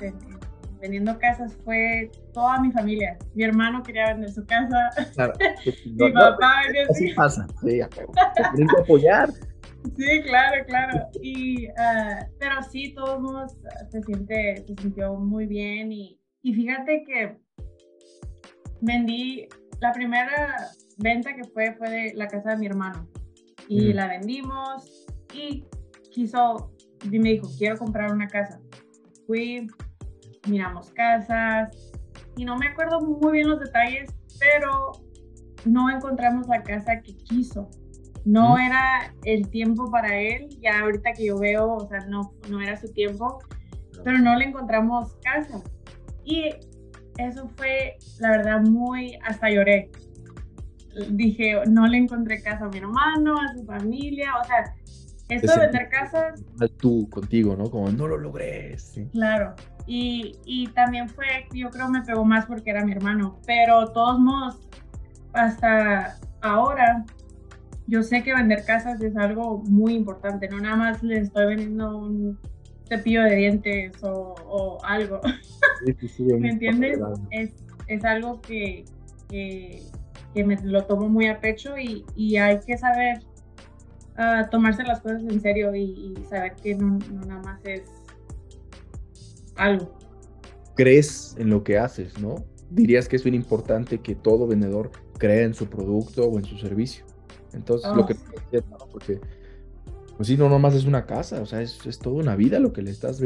[0.81, 3.17] vendiendo casas, fue toda mi familia.
[3.33, 4.89] Mi hermano quería vender su casa.
[5.15, 5.33] Claro.
[5.85, 6.63] mi papá.
[6.89, 7.47] así pasa.
[7.61, 9.29] Sí, que apoyar.
[9.97, 11.07] Sí, claro, claro.
[11.21, 13.55] Y, uh, pero sí, todos
[13.89, 15.91] se, siente, se sintió muy bien.
[15.91, 17.37] Y, y fíjate que
[18.81, 19.47] vendí,
[19.79, 23.07] la primera venta que fue fue de la casa de mi hermano.
[23.67, 25.65] Y la vendimos y
[26.11, 26.71] quiso
[27.03, 28.59] y me dijo, quiero comprar una casa.
[29.27, 29.67] Fui,
[30.47, 31.69] miramos casas
[32.35, 34.91] y no me acuerdo muy bien los detalles, pero
[35.65, 37.69] no encontramos la casa que quiso.
[38.25, 42.61] No era el tiempo para él, ya ahorita que yo veo, o sea, no, no
[42.61, 43.39] era su tiempo,
[44.03, 45.61] pero no le encontramos casa.
[46.23, 46.49] Y
[47.19, 49.91] eso fue, la verdad, muy, hasta lloré.
[51.11, 54.73] Dije, no le encontré casa a mi hermano, a su familia, o sea,
[55.29, 56.43] esto de vender casas.
[56.77, 57.69] Tú contigo, ¿no?
[57.69, 58.75] Como no lo logré.
[59.11, 59.53] Claro.
[59.85, 63.39] Y, y, también fue, yo creo me pegó más porque era mi hermano.
[63.45, 64.67] Pero de todos modos,
[65.33, 67.05] hasta ahora,
[67.87, 70.47] yo sé que vender casas es algo muy importante.
[70.47, 72.39] No nada más le estoy vendiendo un
[72.89, 75.21] cepillo de dientes o, o algo.
[76.39, 76.99] ¿Me entiendes?
[77.31, 77.51] Es,
[77.87, 78.83] es, algo que,
[79.29, 79.83] que,
[80.33, 83.19] que, me lo tomo muy a pecho y, y hay que saber
[84.51, 87.83] tomarse las cosas en serio y, saber que no, nada más es
[89.55, 89.97] algo.
[90.75, 92.35] Crees en lo que haces, ¿no?
[92.69, 96.57] Dirías que es bien importante que todo vendedor crea en su producto o en su
[96.57, 97.05] servicio.
[97.53, 99.19] Entonces, lo que oh, porque
[100.19, 102.73] pues sí, no nomás es una casa, o sea, es, es toda una vida lo
[102.73, 103.21] que le estás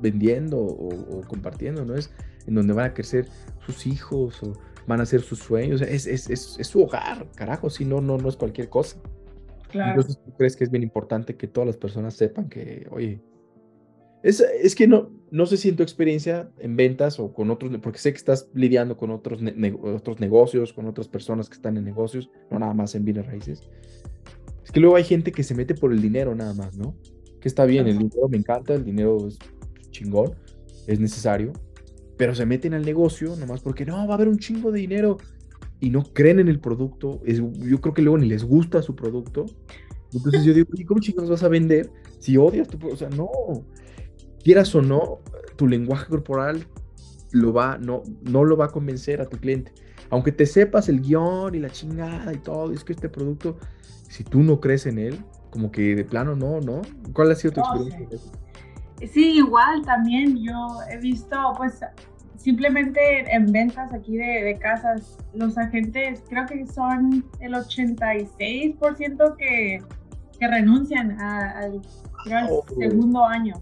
[0.00, 1.96] vendiendo o, compartiendo, ¿no?
[1.96, 2.12] Es
[2.46, 3.26] en donde van a crecer
[3.66, 4.52] sus hijos o
[4.86, 8.28] van a ser sus sueños, es, es, es, su hogar, carajo, si no, no, no
[8.28, 8.96] es cualquier cosa.
[9.72, 13.20] Entonces, ¿tú crees que es bien importante que todas las personas sepan que, oye,
[14.22, 17.76] es, es que no, no sé si en tu experiencia en ventas o con otros,
[17.82, 19.40] porque sé que estás lidiando con otros,
[19.94, 23.68] otros negocios, con otras personas que están en negocios, no nada más en bienes raíces.
[24.70, 26.94] Es que luego hay gente que se mete por el dinero nada más, ¿no?
[27.40, 29.36] Que está bien, el dinero me encanta, el dinero es
[29.90, 30.36] chingón,
[30.86, 31.52] es necesario,
[32.16, 35.16] pero se meten al negocio nomás porque no, va a haber un chingo de dinero
[35.80, 38.94] y no creen en el producto, es, yo creo que luego ni les gusta su
[38.94, 39.46] producto.
[40.12, 43.06] Entonces yo digo, ¿y cómo chicos vas a vender si odias tu producto?
[43.06, 43.28] O sea, no,
[44.44, 45.18] quieras o no,
[45.56, 46.64] tu lenguaje corporal
[47.32, 49.72] lo va, no, no lo va a convencer a tu cliente.
[50.10, 53.58] Aunque te sepas el guion y la chingada y todo, es que este producto,
[54.10, 56.82] si tú no crees en él, como que de plano no, ¿no?
[57.12, 58.18] ¿Cuál ha sido tu experiencia?
[59.10, 61.80] sí, igual también yo he visto, pues
[62.36, 63.00] simplemente
[63.32, 69.78] en ventas aquí de, casas, los agentes creo que son el 86% que,
[70.38, 71.80] que renuncian al,
[72.50, 72.64] oh.
[72.78, 73.54] segundo año.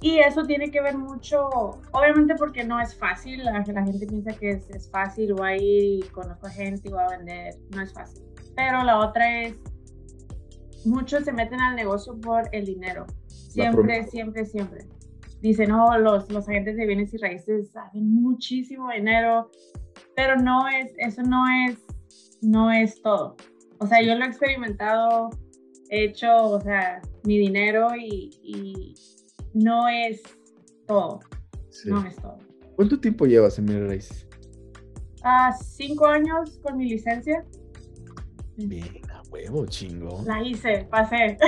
[0.00, 1.48] Y eso tiene que ver mucho,
[1.92, 5.56] obviamente porque no es fácil, la, la gente piensa que es, es, fácil, voy a
[5.56, 8.27] ir y conozco a gente y voy a vender, no es fácil.
[8.58, 9.54] Pero la otra es,
[10.84, 14.84] muchos se meten al negocio por el dinero, siempre, siempre, siempre
[15.40, 19.48] dicen, no, los, los agentes de bienes y raíces hacen muchísimo dinero,
[20.16, 21.78] pero no es, eso no es,
[22.42, 23.36] no es todo.
[23.78, 25.30] O sea, yo lo he experimentado,
[25.90, 28.94] he hecho, o sea, mi dinero y, y
[29.54, 30.20] no es
[30.88, 31.20] todo.
[31.84, 32.38] No es todo.
[32.74, 34.28] ¿Cuánto tiempo llevas en bienes raíces?
[35.22, 37.44] a cinco años con mi licencia.
[38.58, 40.24] Bien, a huevo, chingo.
[40.26, 41.38] La hice, pasé.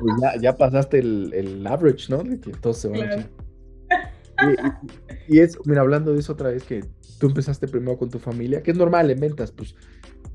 [0.00, 2.22] pues ya, ya, pasaste el, el, average, ¿no?
[2.22, 3.28] De que todos se van a
[5.28, 6.84] y, y, es, mira, hablando de eso otra vez, que
[7.18, 9.74] tú empezaste primero con tu familia, que es normal en ventas, pues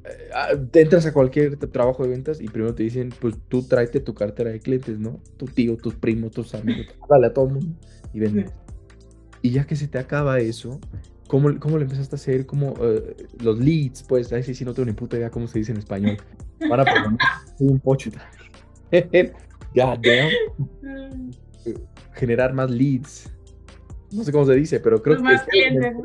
[0.04, 3.64] eh, ah, te entras a cualquier trabajo de ventas y primero te dicen, pues tú
[3.64, 5.22] tráete tu cartera de clientes, ¿no?
[5.38, 7.76] Tu tío, tus primos, tus amigos, dale a todo el mundo
[8.14, 8.52] y vendes.
[9.42, 10.80] Y ya que se te acaba eso,
[11.34, 12.46] ¿cómo, cómo lo empezaste a hacer?
[12.46, 15.58] ¿Cómo, eh, los leads, pues, ahí sí, sí no tengo ni puta idea cómo se
[15.58, 16.18] dice en español.
[16.70, 17.20] Para poner
[17.58, 18.12] un pocho.
[18.92, 21.32] God damn.
[22.14, 23.32] Generar más leads.
[24.12, 25.24] No sé cómo se dice, pero creo que...
[25.24, 25.96] Más clientes.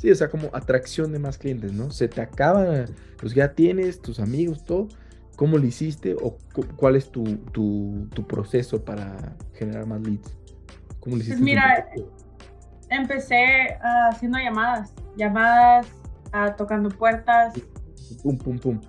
[0.00, 1.90] Sí, o sea, como atracción de más clientes, ¿no?
[1.90, 2.84] Se te acaba,
[3.18, 4.86] pues ya tienes tus amigos, todo.
[5.34, 6.38] ¿Cómo lo hiciste o
[6.76, 10.36] cuál es tu, tu, tu proceso para generar más leads?
[11.00, 11.38] ¿Cómo lo hiciste?
[11.38, 11.88] Pues mira,
[12.96, 15.86] empecé uh, haciendo llamadas, llamadas,
[16.34, 17.54] uh, tocando puertas.
[18.22, 18.80] Pum, pum, pum.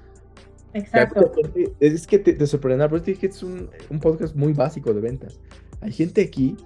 [0.74, 1.32] Exacto.
[1.80, 5.02] Es que te, te sorprenderá, pero es que es un, un, podcast muy básico de
[5.02, 5.40] ventas.
[5.82, 6.58] Hay gente aquí,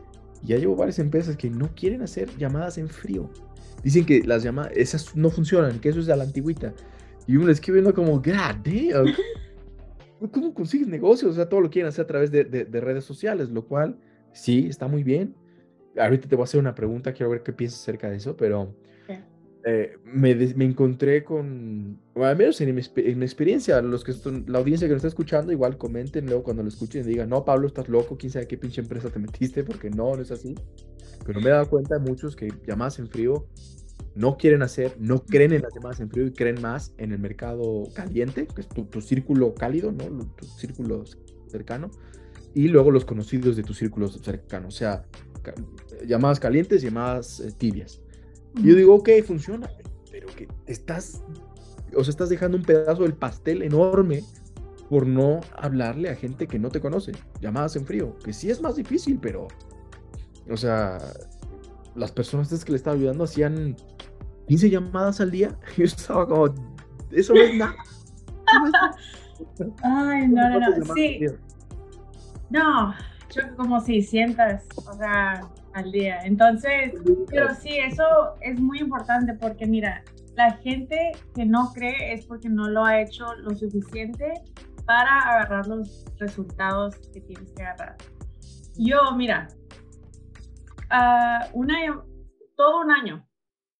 [0.43, 3.29] ya llevo varias empresas que no quieren hacer llamadas en frío.
[3.83, 6.73] Dicen que las llamadas, esas no funcionan, que eso es de la antigüita.
[7.27, 9.13] Y uno les queda viendo como, God damn,
[10.31, 11.31] ¿cómo consigues negocios?
[11.31, 13.99] O sea, todo lo quieren hacer a través de, de, de redes sociales, lo cual
[14.31, 15.35] sí, está muy bien.
[15.99, 18.75] Ahorita te voy a hacer una pregunta, quiero ver qué piensas acerca de eso, pero
[19.69, 24.13] eh, me, me, encontré con, bueno, al menos en mi, en mi, experiencia, los que
[24.13, 27.27] son, la audiencia que nos está escuchando, igual comenten luego cuando lo escuchen y digan,
[27.27, 30.31] no, Pablo, estás loco, quién sabe qué pinche empresa te metiste, porque no, no es
[30.31, 30.55] así.
[31.25, 33.45] Pero me he dado cuenta de muchos que llamadas en frío
[34.15, 37.19] no quieren hacer, no creen en las llamadas en frío y creen más en el
[37.19, 40.05] mercado caliente, que es tu, tu círculo cálido, ¿no?
[40.37, 41.03] Tu círculo
[41.47, 41.91] cercano
[42.57, 45.05] y luego los conocidos de tu círculo cercano, o sea,
[46.05, 48.01] llamadas calientes, llamadas eh, tibias.
[48.55, 49.69] Y yo digo, ok, funciona,
[50.11, 51.23] pero que estás,
[51.95, 54.23] o sea, estás dejando un pedazo del pastel enorme
[54.89, 58.61] por no hablarle a gente que no te conoce, llamadas en frío, que sí es
[58.61, 59.47] más difícil, pero,
[60.49, 60.97] o sea,
[61.95, 63.75] las personas que le estaba ayudando hacían
[64.47, 66.53] 15 llamadas al día, y yo estaba como,
[67.11, 67.75] eso no es nada.
[69.83, 71.19] Ay, no, no, no, sí.
[72.49, 72.93] No,
[73.33, 75.41] yo como 600, o sea,
[75.73, 76.19] al día.
[76.23, 76.93] Entonces,
[77.29, 78.03] pero sí, eso
[78.41, 80.03] es muy importante porque mira,
[80.35, 84.33] la gente que no cree es porque no lo ha hecho lo suficiente
[84.85, 87.97] para agarrar los resultados que tienes que agarrar.
[88.77, 89.47] Yo, mira,
[90.91, 92.05] uh, un año,
[92.55, 93.27] todo un año,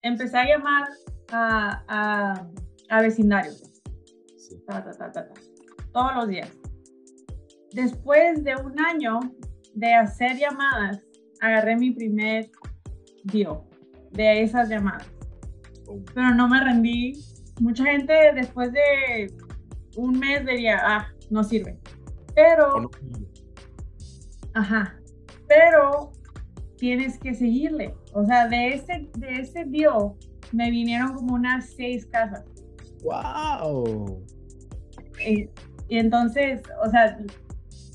[0.01, 0.87] empecé a llamar
[1.31, 2.47] a, a,
[2.89, 3.63] a vecindarios.
[5.91, 6.51] todos los días
[7.77, 9.19] Después de un año
[9.75, 10.99] de hacer llamadas,
[11.39, 12.49] agarré mi primer
[13.25, 13.59] deal
[14.13, 15.07] de esas llamadas.
[16.15, 17.13] Pero no me rendí.
[17.61, 19.31] Mucha gente después de
[19.95, 21.77] un mes diría, ah, no sirve.
[22.33, 22.89] Pero,
[24.55, 24.99] ajá,
[25.47, 26.11] pero
[26.77, 27.93] tienes que seguirle.
[28.13, 30.13] O sea, de ese, de ese deal
[30.51, 32.43] me vinieron como unas seis casas.
[33.03, 34.25] ¡Wow!
[35.23, 35.47] Y,
[35.89, 37.19] y entonces, o sea,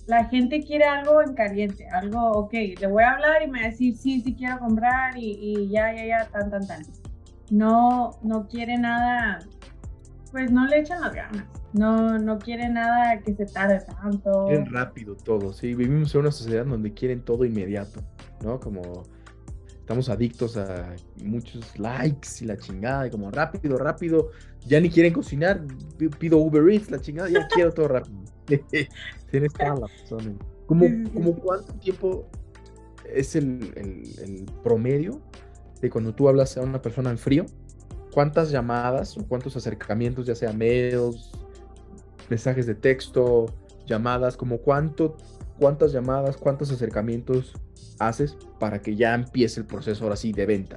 [0.07, 3.67] la gente quiere algo en caliente, algo, ok, le voy a hablar y me va
[3.67, 6.83] a decir, sí, sí quiero comprar y, ya, ya, ya, tan, tan, tan.
[7.51, 9.39] No, no quiere nada,
[10.31, 11.45] pues no le echan las ganas.
[11.73, 14.47] No, no quiere nada que se tarde tanto.
[14.47, 15.75] Quieren rápido todo, sí.
[15.75, 18.03] Vivimos en una sociedad donde quieren todo inmediato,
[18.45, 18.61] ¿no?
[18.61, 19.05] Como
[19.83, 24.31] estamos adictos a muchos likes y la chingada, y como rápido, rápido.
[24.65, 25.61] Ya ni quieren cocinar,
[26.21, 28.17] pido Uber Eats, la chingada, ya quiero todo rápido.
[29.31, 30.39] Tienes toda la razón.
[30.67, 30.87] ¿Cómo,
[31.43, 32.29] cuánto tiempo
[33.13, 35.21] es el, el, promedio
[35.81, 37.45] de cuando tú hablas a una persona en frío?
[38.13, 41.33] ¿Cuántas llamadas o cuántos acercamientos, ya sea mails,
[42.31, 43.47] mensajes de texto,
[43.85, 45.17] llamadas, como cuánto,
[45.59, 47.55] cuántas llamadas, cuántos acercamientos
[47.99, 50.77] haces para que ya empiece el proceso ahora sí de venta?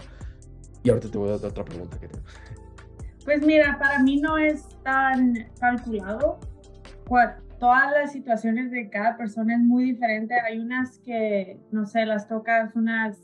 [0.84, 2.26] Y ahorita te voy a dar otra pregunta que tengo.
[3.24, 6.40] Pues mira, para mí no es tan calculado
[7.60, 10.36] todas las situaciones de cada persona es muy diferente.
[10.40, 13.18] Hay unas que, no sé, las tocas unas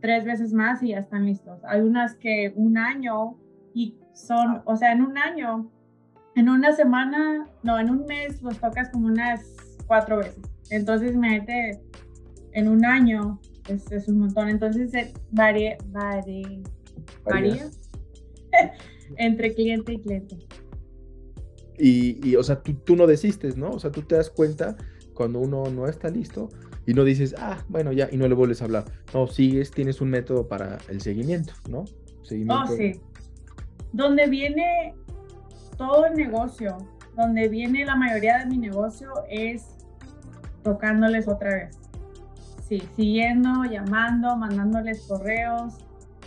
[0.00, 1.60] tres veces más y ya están listos.
[1.64, 3.36] Hay unas que un año
[3.74, 5.70] y son, o sea, en un año,
[6.34, 9.44] en una semana, no, en un mes los tocas como unas
[9.86, 10.42] cuatro veces.
[10.70, 11.80] Entonces, imagínate,
[12.52, 14.48] en un año es, es un montón.
[14.48, 16.60] Entonces, varía, varía,
[17.24, 17.70] varía
[19.16, 20.36] entre cliente y cliente.
[21.80, 23.70] Y, o sea, tú, tú no desistes, ¿no?
[23.70, 24.76] O sea, tú te das cuenta
[25.14, 26.48] cuando uno no está listo
[26.86, 28.84] y no dices, ah, bueno, ya, y no le vuelves a hablar.
[29.14, 31.84] No, sigues, tienes un método para el seguimiento, ¿no?
[32.22, 32.72] Seguimiento.
[32.72, 33.00] Oh, sí.
[33.92, 34.94] donde viene
[35.76, 36.76] todo el negocio,
[37.16, 39.66] donde viene la mayoría de mi negocio es
[40.64, 41.78] tocándoles otra vez.
[42.68, 45.78] Sí, siguiendo, llamando, mandándoles correos,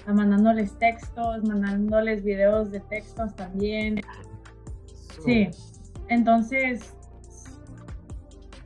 [0.07, 4.01] mandándoles textos, mandándoles videos de textos también.
[5.23, 5.49] Sí,
[6.07, 6.95] entonces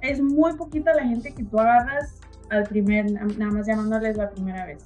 [0.01, 4.65] es muy poquita la gente que tú agarras al primer, nada más llamándoles la primera
[4.65, 4.85] vez.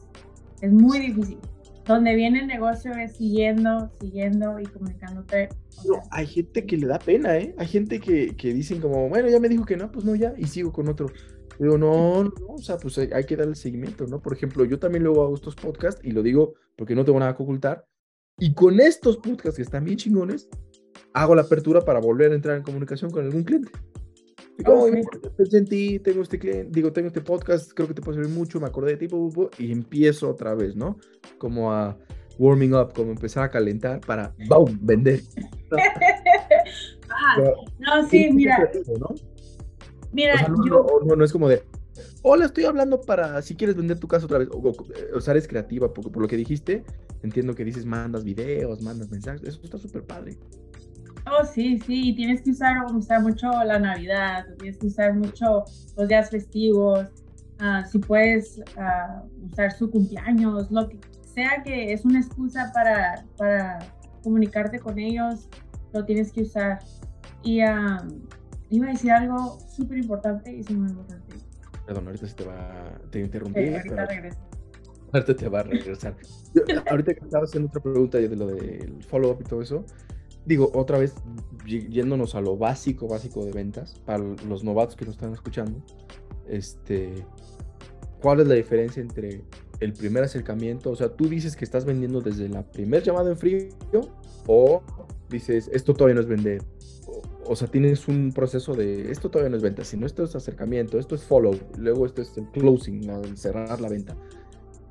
[0.62, 1.38] Es muy difícil.
[1.86, 5.50] Donde viene el negocio es siguiendo, siguiendo y comunicándote.
[6.12, 7.56] hay gente que le da pena, ¿eh?
[7.58, 10.34] Hay gente que, que dicen como, bueno, ya me dijo que no, pues no, ya,
[10.38, 11.08] y sigo con otro.
[11.60, 14.22] Digo, no, no, o sea, pues hay, que darle seguimiento, ¿no?
[14.22, 17.36] Por ejemplo, yo también luego hago estos podcasts y lo digo porque no tengo nada
[17.36, 17.86] que ocultar.
[18.40, 20.48] Y con estos podcasts que están bien chingones,
[21.14, 23.72] hago la apertura para volver a entrar en comunicación con algún cliente.
[24.58, 24.88] Y como,
[25.36, 28.34] pensé en ti, tengo este cliente, digo, tengo este podcast, creo que te puede servir
[28.34, 29.16] mucho, me acordé de ti,
[29.58, 30.98] y empiezo otra vez, ¿no?
[31.38, 31.98] Como a
[32.38, 35.22] warming up, como empezar a calentar para, ¡boom!, vender.
[37.10, 37.38] ah,
[37.80, 38.70] no, sí, mira.
[38.98, 39.16] ¿no?
[40.12, 40.86] Mira, no, yo...
[41.06, 41.64] no, no, es como de,
[42.24, 44.50] hola, estoy hablando para si quieres vender tu casa otra vez.
[44.52, 46.84] O, sea, eres creativa, porque por lo que dijiste,
[47.22, 49.44] entiendo que dices, mandas videos, mandas mensajes.
[49.44, 50.38] Eso está súper padre.
[51.32, 55.64] Oh, sí, sí, tienes que usar, usar mucho la Navidad, tienes que usar mucho
[55.96, 57.08] los días festivos,
[57.62, 60.98] uh, si puedes uh, usar su cumpleaños, lo que
[61.34, 63.80] sea que es una excusa para, para
[64.24, 65.48] comunicarte con ellos,
[65.94, 66.80] lo tienes que usar.
[67.44, 68.22] Y um,
[68.70, 71.06] iba a decir algo súper importante y se me olvidó.
[71.86, 73.66] Perdón, ahorita se te va, te interrumpí.
[73.66, 74.40] Sí, ahorita regresa.
[75.12, 76.16] Ahorita te va a regresar.
[76.90, 79.84] ahorita que estaba haciendo otra pregunta de lo del follow-up y todo eso,
[80.46, 81.16] digo, otra vez,
[81.66, 85.84] yéndonos a lo básico, básico de ventas, para los novatos que nos están escuchando,
[86.48, 87.26] este,
[88.22, 89.44] ¿cuál es la diferencia entre
[89.80, 90.92] el primer acercamiento?
[90.92, 93.70] O sea, tú dices que estás vendiendo desde la primer llamada en frío
[94.46, 94.84] o
[95.30, 96.62] dices, esto todavía no es vender
[97.50, 101.00] o sea, tienes un proceso de esto todavía no es venta, sino esto es acercamiento,
[101.00, 104.16] esto es follow, luego esto es el closing, el cerrar la venta.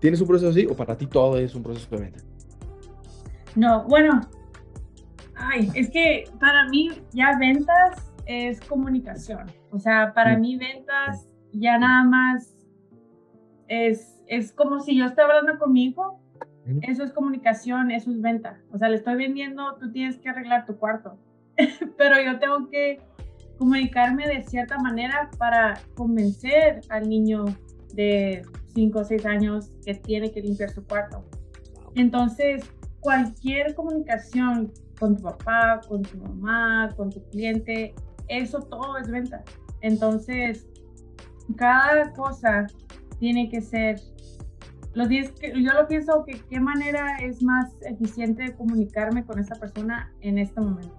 [0.00, 2.18] ¿Tienes un proceso así o para ti todo es un proceso de venta?
[3.54, 4.22] No, bueno,
[5.36, 9.52] ay, es que para mí ya ventas es comunicación.
[9.70, 10.40] O sea, para mm.
[10.40, 12.56] mí ventas ya nada más
[13.68, 16.20] es, es como si yo estoy hablando conmigo.
[16.82, 18.60] Eso es comunicación, eso es venta.
[18.72, 21.18] O sea, le estoy vendiendo, tú tienes que arreglar tu cuarto
[21.96, 23.00] pero yo tengo que
[23.58, 27.44] comunicarme de cierta manera para convencer al niño
[27.94, 28.42] de
[28.74, 31.24] 5 o 6 años que tiene que limpiar su cuarto.
[31.94, 32.64] Entonces,
[33.00, 37.94] cualquier comunicación con tu papá, con tu mamá, con tu cliente,
[38.28, 39.42] eso todo es venta.
[39.80, 40.66] Entonces,
[41.56, 42.66] cada cosa
[43.18, 44.00] tiene que ser,
[44.94, 50.38] yo lo pienso que qué manera es más eficiente de comunicarme con esa persona en
[50.38, 50.97] este momento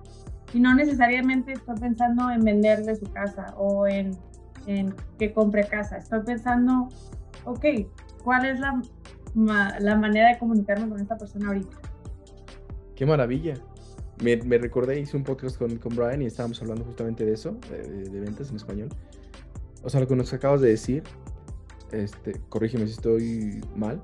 [0.54, 4.18] y no necesariamente estoy pensando en venderle su casa o en,
[4.66, 5.98] en que compre casa.
[5.98, 6.90] Estoy pensando,
[7.46, 7.66] ok,
[8.24, 8.82] ¿cuál es la,
[9.80, 11.78] la manera de comunicarme con esta persona ahorita?
[12.96, 13.54] Qué maravilla.
[14.24, 17.58] Me, me recordé, hice un podcast con, con, Brian y estábamos hablando justamente de eso,
[17.70, 18.90] de, de, ventas en español.
[19.82, 21.04] O sea, lo que nos acabas de decir,
[21.92, 24.02] este, corrígeme si estoy mal,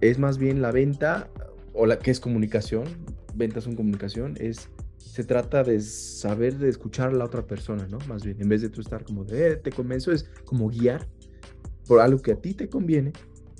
[0.00, 1.28] es más bien la venta,
[1.74, 2.84] o la que es comunicación,
[3.34, 4.68] ventas son comunicación, es
[5.14, 7.98] se trata de saber de escuchar a la otra persona, ¿no?
[8.08, 11.06] Más bien, en vez de tú estar como de, eh, te convenzo, es como guiar
[11.86, 13.12] por algo que a ti te conviene,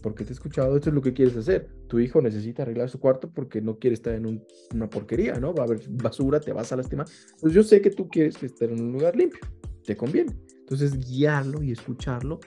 [0.02, 1.68] porque te he escuchado, esto es lo que quieres hacer.
[1.86, 5.54] Tu hijo necesita arreglar su cuarto porque no quiere estar en una porquería, ¿no?
[5.54, 7.06] Va a haber basura, te vas a lastimar.
[7.40, 9.38] Pues yo sé que tú quieres que esté en un lugar limpio,
[9.84, 10.34] te conviene.
[10.58, 12.40] Entonces, guiarlo y escucharlo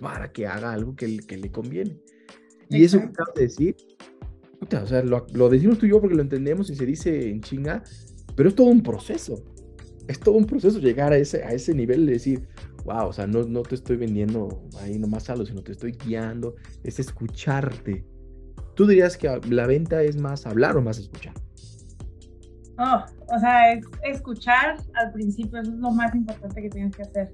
[0.00, 1.98] para que haga algo que, que le conviene.
[2.70, 3.76] Y eso que acabas de decir,
[4.60, 7.40] o sea, lo, lo, decimos tú y yo porque lo entendemos y se dice en
[7.40, 7.82] chinga,
[8.36, 9.42] pero es todo un proceso.
[10.08, 12.48] Es todo un proceso llegar a ese, a ese nivel de decir,
[12.84, 16.56] wow, o sea, no, no te estoy vendiendo ahí nomás algo, sino te estoy guiando,
[16.82, 18.04] es escucharte.
[18.74, 21.34] ¿Tú dirías que la venta es más hablar o más escuchar?
[22.78, 27.02] Oh, o sea, es escuchar al principio, eso es lo más importante que tienes que
[27.02, 27.32] hacer.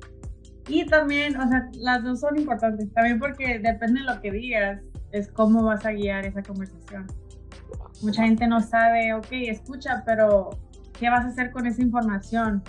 [0.68, 4.82] Y también, o sea, las dos son importantes, también porque depende de lo que digas,
[5.12, 7.06] es cómo vas a guiar esa conversación.
[8.02, 10.50] Mucha gente no sabe, ok, escucha, pero
[10.98, 12.62] qué vas a hacer con esa información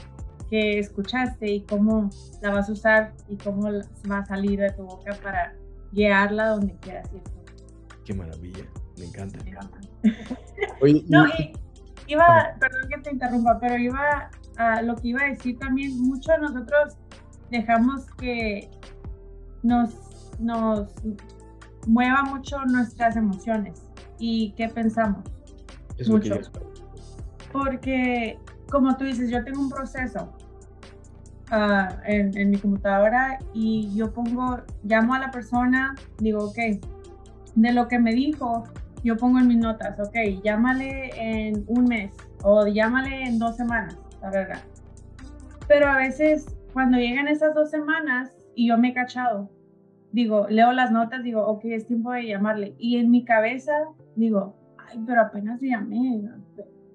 [0.49, 2.09] que escuchaste y cómo
[2.41, 3.69] la vas a usar y cómo
[4.09, 5.53] va a salir de tu boca para
[5.91, 7.21] guiarla donde quieras ir.
[8.03, 8.65] Qué maravilla,
[8.97, 9.39] me encanta.
[11.09, 11.25] no,
[12.07, 16.31] iba, perdón que te interrumpa, pero iba a lo que iba a decir también, mucho
[16.31, 16.97] de nosotros
[17.51, 18.69] dejamos que
[19.63, 19.91] nos,
[20.39, 20.87] nos
[21.87, 23.83] mueva mucho nuestras emociones
[24.17, 25.23] y qué pensamos.
[25.97, 26.29] Es lo que
[27.51, 28.37] Porque,
[28.69, 30.31] como tú dices, yo tengo un proceso
[31.51, 36.57] ah, en, en mi computadora y yo pongo, llamo a la persona, digo, ok,
[37.55, 38.63] de lo que me dijo,
[39.03, 42.11] yo pongo en mis notas, ok, llámale en un mes
[42.43, 44.59] o llámale en dos semanas, la verdad.
[45.67, 49.49] Pero a veces, cuando llegan esas dos semanas y yo me he cachado,
[50.11, 52.75] digo, leo las notas, digo, ok, es tiempo de llamarle.
[52.77, 53.73] Y en mi cabeza,
[54.15, 56.23] digo, ay, pero apenas llamé.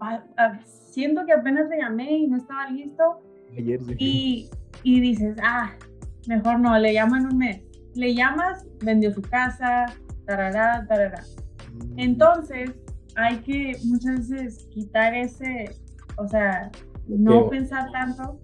[0.05, 3.21] A- a- siento que apenas le llamé y no estaba listo.
[3.57, 3.95] Ayer sí.
[3.99, 4.51] Y,
[4.83, 5.73] y dices, ah,
[6.29, 7.63] mejor no, le llamo en un mes.
[7.95, 9.87] Le llamas, vendió su casa,
[10.27, 11.23] tarará, tarará.
[11.97, 12.73] Entonces,
[13.17, 15.71] hay que muchas veces quitar ese,
[16.17, 16.71] o sea,
[17.07, 18.41] no pensar tanto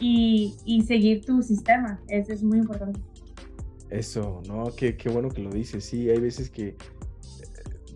[0.00, 2.00] y, y seguir tu sistema.
[2.08, 3.00] Eso es muy importante.
[3.90, 4.64] Eso, ¿no?
[4.76, 5.84] Qué, qué bueno que lo dices.
[5.84, 6.76] Sí, hay veces que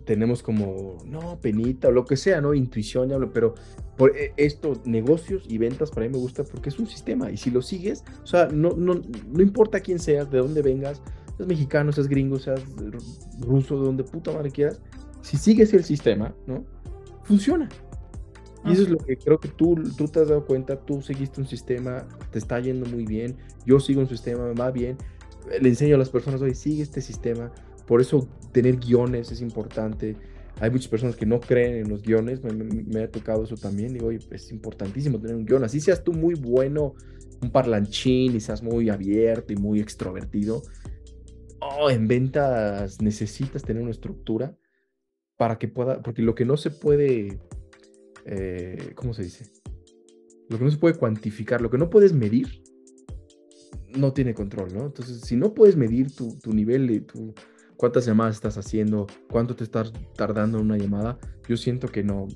[0.07, 2.53] tenemos como, no, penita o lo que sea, ¿no?
[2.53, 3.53] Intuición, hablo, pero
[3.97, 7.35] por eh, esto, negocios y ventas para mí me gusta porque es un sistema y
[7.35, 11.01] si lo sigues, o sea, no, no, no importa quién seas, de dónde vengas,
[11.35, 12.63] seas mexicano, seas gringo, seas
[13.41, 14.79] ruso, de donde puta madre quieras,
[15.21, 16.63] si sigues el sistema, ¿no?
[17.23, 17.67] Funciona.
[18.65, 21.39] Y eso es lo que creo que tú, tú te has dado cuenta, tú seguiste
[21.39, 23.35] un sistema, te está yendo muy bien,
[23.65, 24.97] yo sigo un sistema, me va bien,
[25.61, 27.51] le enseño a las personas, oye, sigue este sistema,
[27.87, 30.15] por eso tener guiones es importante.
[30.59, 34.07] Hay muchas personas que no creen en los guiones, me, ha tocado eso también, digo,
[34.07, 36.95] oye, es importantísimo tener un guion, así seas tú muy bueno,
[37.41, 40.63] un parlanchín y seas muy abierto y muy extrovertido.
[41.61, 44.57] Oh, en ventas necesitas tener una estructura
[45.37, 47.39] para que pueda, porque lo que no se puede,
[48.25, 49.51] eh, ¿cómo se dice?
[50.49, 52.63] Lo que no se puede cuantificar, lo que no puedes medir,
[53.95, 54.87] no tiene control, ¿no?
[54.87, 57.33] Entonces, si no puedes medir tu, tu nivel de tu,
[57.77, 61.17] cuántas llamadas estás haciendo, cuánto te estás tardando en una llamada,
[61.47, 62.27] yo siento que no,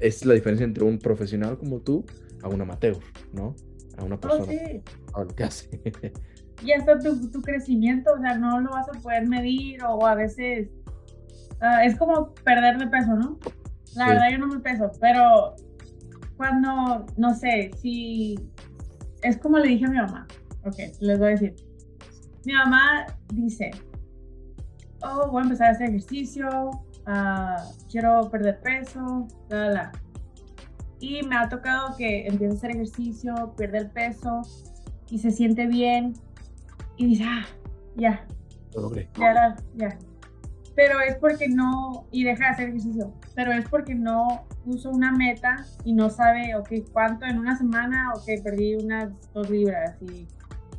[0.00, 2.04] es la diferencia entre un profesional como tú
[2.42, 2.96] a un amateur,
[3.32, 3.54] ¿no?
[3.96, 4.58] A una Oh, persona sí.
[4.58, 4.82] que
[5.12, 5.68] sabe lo que hace.
[6.60, 10.16] Y hasta tu, tu crecimiento, o sea, no lo vas a poder medir o a
[10.16, 10.68] veces
[11.60, 13.38] ah, es como perder de peso, ¿no?
[13.94, 14.10] La Sí.
[14.10, 15.54] verdad yo no me peso, pero
[16.36, 18.36] cuando, no sé, si
[19.22, 20.26] es como le dije a mi mamá,
[20.64, 21.54] ok, les voy a decir.
[22.44, 23.70] Mi mamá dice,
[25.02, 26.70] oh, voy a empezar a hacer ejercicio,
[27.06, 29.92] ah, quiero perder peso, la, la, la.
[31.00, 34.42] Y me ha tocado que empiece a hacer ejercicio, pierde el peso
[35.08, 36.14] y se siente bien
[36.96, 37.46] y dice, ah,
[37.96, 38.26] ya,
[38.74, 39.08] Lo logré.
[39.18, 39.98] ya, ya.
[40.74, 45.10] Pero es porque no, y deja de hacer ejercicio, pero es porque no puso una
[45.10, 49.96] meta y no sabe, ok, cuánto en una semana, ok, perdí unas dos libras.
[50.02, 50.28] Y,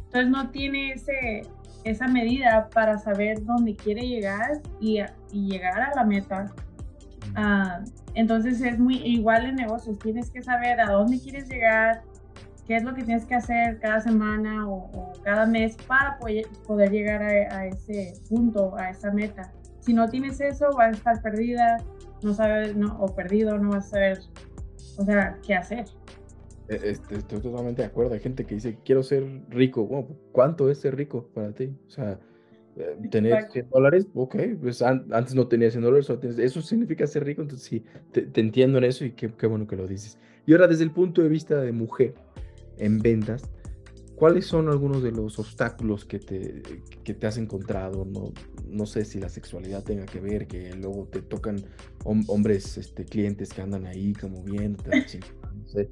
[0.05, 1.43] entonces no tiene ese,
[1.83, 4.99] esa medida para saber dónde quiere llegar y,
[5.31, 6.45] y llegar a la meta.
[7.35, 7.81] Ah,
[8.15, 12.01] entonces es muy igual en negocios, tienes que saber a dónde quieres llegar,
[12.67, 16.45] qué es lo que tienes que hacer cada semana o, o cada mes para poder,
[16.65, 19.51] poder llegar a, a ese punto, a esa meta.
[19.79, 21.77] Si no tienes eso, vas a estar perdida,
[22.21, 24.19] no sabes, no, o perdido, no vas a saber,
[24.97, 25.85] o sea, qué hacer.
[26.69, 28.13] Eh, este, estoy totalmente de acuerdo.
[28.13, 29.85] Hay gente que dice, quiero ser rico.
[29.85, 31.71] Bueno, ¿cuánto es ser rico para ti?
[31.87, 32.19] O sea,
[32.77, 33.53] eh, tener Exacto.
[33.53, 36.09] 100 dólares, ok, pues an- antes no tenía 100 dólares,
[36.39, 39.67] eso significa ser rico, entonces sí, te, te entiendo en eso y qué, qué bueno
[39.67, 40.17] que lo dices.
[40.45, 42.13] Y ahora, desde el punto de vista de mujer
[42.77, 43.43] en ventas,
[44.15, 46.61] ¿cuáles son algunos de los obstáculos que te,
[47.03, 48.05] que te has encontrado?
[48.05, 48.31] No,
[48.67, 51.57] no sé si la sexualidad tenga que ver, que luego te tocan
[52.03, 54.77] hom- hombres, este, clientes que andan ahí como bien,
[55.73, 55.89] no sé.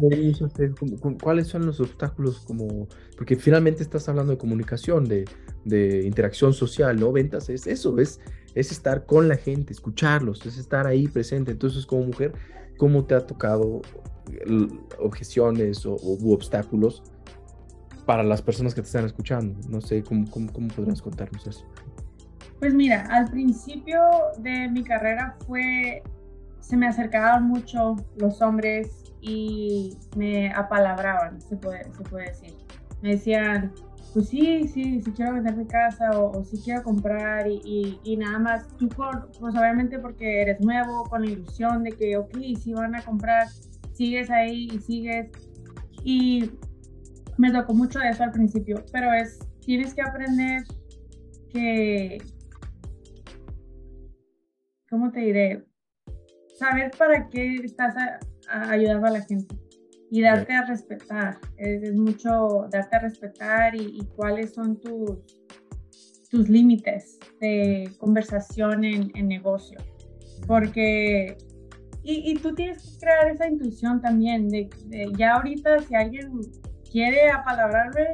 [0.00, 0.74] ¿Cómo vamos a hacer?
[0.78, 2.86] ¿Cómo- cómo- ¿Cuáles son los obstáculos como,
[3.16, 5.24] porque finalmente estás hablando de comunicación, de,
[5.64, 7.10] de interacción social, ¿no?
[7.12, 8.20] Ventas es eso, es,
[8.54, 11.52] es estar con la gente, escucharlos, es estar ahí presente.
[11.52, 12.32] Entonces, como mujer,
[12.76, 13.80] ¿cómo te ha tocado
[14.46, 14.68] l-
[15.00, 17.02] objeciones o u obstáculos
[18.06, 19.58] para las personas que te están escuchando?
[19.68, 21.64] No sé, ¿cómo, cómo, cómo podrías contarnos eso?
[22.60, 24.00] Pues mira, al principio
[24.38, 26.02] de mi carrera fue,
[26.60, 32.54] se me acercaban mucho los hombres y me apalabraban, se puede, se puede decir.
[33.02, 33.72] Me decían,
[34.12, 38.38] pues sí, sí, sí quiero vender mi casa o, sí quiero comprar y, y- nada
[38.38, 38.68] más.
[38.76, 42.94] Tú, por, pues obviamente porque eres nuevo, con la ilusión de que, ok, sí van
[42.96, 43.48] a comprar,
[43.92, 45.30] sigues ahí y sigues.
[46.04, 46.50] Y
[47.36, 50.62] me tocó mucho eso al principio, pero es, tienes que aprender
[51.52, 52.18] que,
[54.88, 55.67] ¿cómo te diré?
[56.58, 58.18] Saber para qué estás a-
[58.50, 59.54] a- ayudando a la gente
[60.10, 61.38] y darte a respetar.
[61.56, 65.18] Es, es mucho darte a respetar y, y cuáles son tus,
[66.30, 69.78] tus límites de conversación en, en negocio.
[70.46, 71.36] porque
[72.02, 76.30] y, y, tú tienes que crear esa intuición también de, de, ya ahorita si alguien
[76.90, 78.12] quiere apalabrarme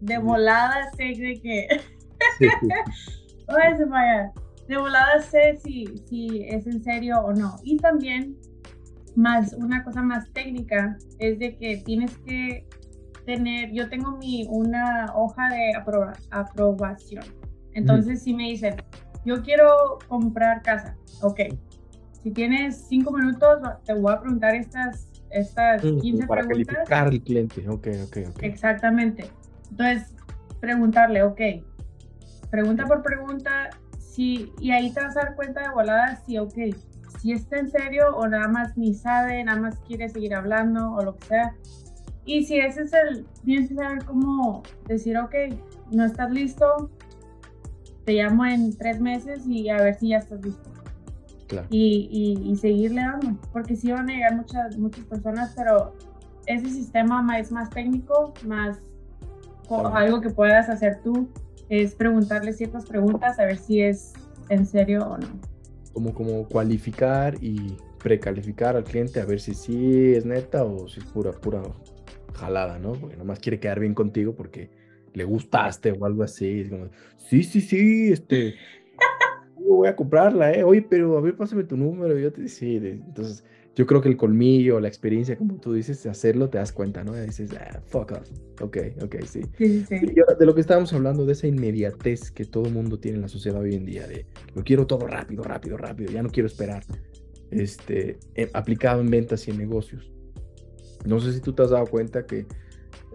[0.00, 1.66] de volada sé de que
[2.38, 2.68] sí, sí.
[3.88, 4.32] vaya
[4.68, 8.36] de volada sé si, si es en serio o no y también
[9.14, 12.66] más una cosa más técnica es de que tienes que
[13.24, 15.72] tener, yo tengo mi, una hoja de
[16.30, 17.24] aprobación.
[17.72, 18.76] Entonces, si me dicen,
[19.24, 21.40] yo quiero comprar casa, ok.
[22.22, 26.74] Si tienes cinco minutos, te voy a preguntar estas, estas 15 para preguntas.
[26.74, 28.42] calificar al cliente, ok, ok, ok.
[28.42, 29.30] Exactamente.
[29.70, 30.14] Entonces,
[30.60, 31.40] preguntarle, ok.
[32.50, 33.70] Pregunta por pregunta,
[34.14, 36.54] si, y ahí te vas a dar cuenta de volada si, ok,
[37.18, 41.02] si está en serio o nada más ni sabe, nada más quiere seguir hablando o
[41.02, 41.54] lo que sea.
[42.24, 45.34] Y si ese es el, tienes que saber cómo decir, ok,
[45.90, 46.90] no estás listo,
[48.04, 50.70] te llamo en tres meses y a ver si ya estás listo.
[51.48, 51.66] Claro.
[51.70, 55.92] Y, y, y, seguirle dando, porque sí van a llegar muchas, muchas personas, pero
[56.46, 58.78] ese sistema es más técnico, más
[59.70, 61.28] algo que puedas hacer tú,
[61.82, 64.12] es preguntarle ciertas preguntas a ver si es
[64.48, 65.54] en serio o no
[65.94, 71.00] como, como cualificar y precalificar al cliente a ver si sí es neta o si
[71.00, 71.62] es pura, pura
[72.34, 72.92] jalada, ¿no?
[72.92, 74.68] Porque nomás quiere quedar bien contigo porque
[75.14, 76.62] le gustaste o algo así.
[76.62, 78.56] Es como, sí, sí, sí, este,
[79.56, 80.64] voy a comprarla, ¿eh?
[80.64, 82.18] Oye, pero a ver, pásame tu número.
[82.18, 83.44] Y yo te sí, entonces
[83.74, 87.02] yo creo que el colmillo, la experiencia, como tú dices, de hacerlo, te das cuenta,
[87.02, 87.16] ¿no?
[87.16, 88.30] Y dices, ah, fuck off.
[88.60, 89.42] Ok, ok, sí.
[89.58, 89.96] sí, sí.
[90.14, 93.16] Y ahora, de lo que estábamos hablando, de esa inmediatez que todo el mundo tiene
[93.16, 96.30] en la sociedad hoy en día, de lo quiero todo rápido, rápido, rápido, ya no
[96.30, 96.84] quiero esperar.
[97.50, 100.10] Este, eh, aplicado en ventas y en negocios.
[101.04, 102.46] No sé si tú te has dado cuenta que,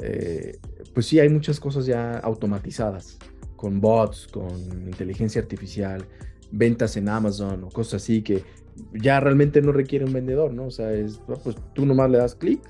[0.02, 0.58] eh,
[0.94, 3.18] pues sí, hay muchas cosas ya automatizadas,
[3.56, 4.50] con bots, con
[4.88, 6.06] inteligencia artificial,
[6.52, 8.44] ventas en Amazon o cosas así que
[8.94, 10.66] ya realmente no requiere un vendedor, ¿no?
[10.66, 12.62] O sea, es, pues tú nomás le das clic,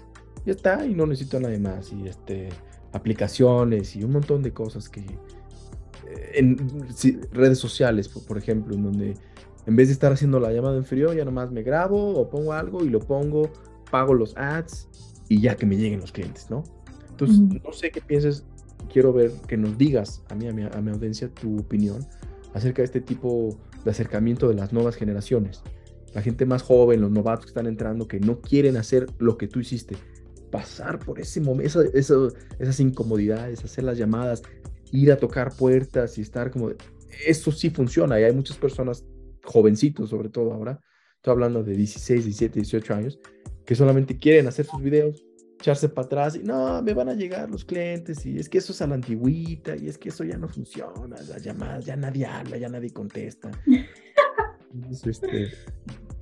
[0.45, 1.91] ya está, y no necesito a nadie más.
[1.93, 2.49] Y este,
[2.93, 5.01] aplicaciones y un montón de cosas que.
[5.01, 9.13] Eh, en sí, redes sociales, por, por, ejemplo, en donde
[9.65, 12.53] en vez de estar haciendo la llamada en frío, ya nomás me grabo o pongo
[12.53, 13.51] algo y lo pongo,
[13.91, 14.87] pago los ads
[15.27, 16.63] y ya que me lleguen los clientes, ¿no?
[17.09, 18.45] Entonces, no sé qué pienses,
[18.91, 21.99] quiero ver que nos digas a mí, a mi, a mi audiencia, tu opinión
[22.53, 25.61] acerca de este tipo de acercamiento de las nuevas generaciones
[26.13, 29.47] la gente más joven, los novatos que están entrando, que no quieren hacer lo que
[29.47, 29.95] tú hiciste,
[30.51, 32.15] pasar por ese momento, esa, esa,
[32.57, 34.41] esas incomodidades, hacer las llamadas,
[34.91, 36.71] ir a tocar puertas y estar como,
[37.25, 39.05] eso sí funciona y hay muchas personas,
[39.43, 40.79] jovencitos sobre todo ahora,
[41.15, 43.19] estoy hablando de 16, 17, 18 años,
[43.65, 45.23] que solamente quieren hacer sus videos,
[45.59, 48.71] echarse para atrás y no, me van a llegar los clientes y es que eso
[48.71, 52.25] es a la antigüita y es que eso ya no funciona, las llamadas, ya nadie
[52.25, 53.51] habla, ya nadie contesta.
[54.79, 55.49] Entonces, este,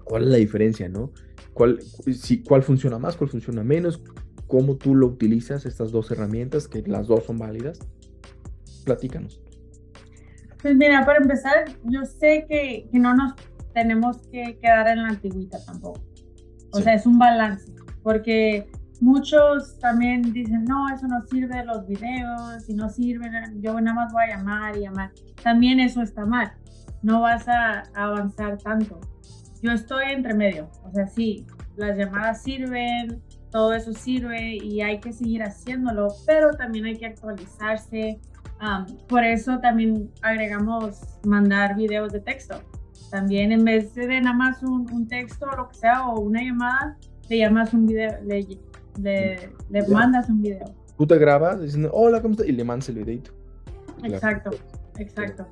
[0.03, 1.12] ¿cuál es la diferencia, no?
[1.53, 4.01] ¿Cuál, si, ¿Cuál funciona más, cuál funciona menos?
[4.47, 7.80] ¿Cómo tú lo utilizas, estas dos herramientas, que las dos son válidas?
[8.86, 9.41] Platícanos.
[10.62, 13.34] Pues mira, para empezar, yo sé que, que no nos
[13.74, 16.01] tenemos que quedar en la antigüita tampoco.
[16.72, 16.84] O sí.
[16.84, 18.68] sea, es un balance, porque
[18.99, 23.30] muchos también dicen, no, eso no sirve los videos, y no sirve,
[23.60, 25.12] yo nada más voy a llamar y llamar.
[25.43, 26.53] También eso está mal
[27.02, 29.00] no vas a avanzar tanto.
[29.62, 31.45] Yo estoy entre medio, o sea, sí,
[31.76, 33.22] las llamadas sirven,
[33.52, 38.20] todo eso sirve y hay que seguir haciéndolo, pero también hay que actualizarse.
[38.62, 42.62] Um, por eso también agregamos mandar videos de texto.
[43.12, 46.41] También en vez de nada más un, un texto o lo que sea o una
[46.41, 46.98] llamada,
[47.30, 48.48] le llamas un video, le,
[49.00, 50.66] le, le mandas un video.
[50.98, 52.48] Tú te grabas diciendo, hola, ¿cómo estás?
[52.48, 53.32] Y le mandas el videito.
[54.04, 54.52] Exacto,
[54.98, 55.48] exacto.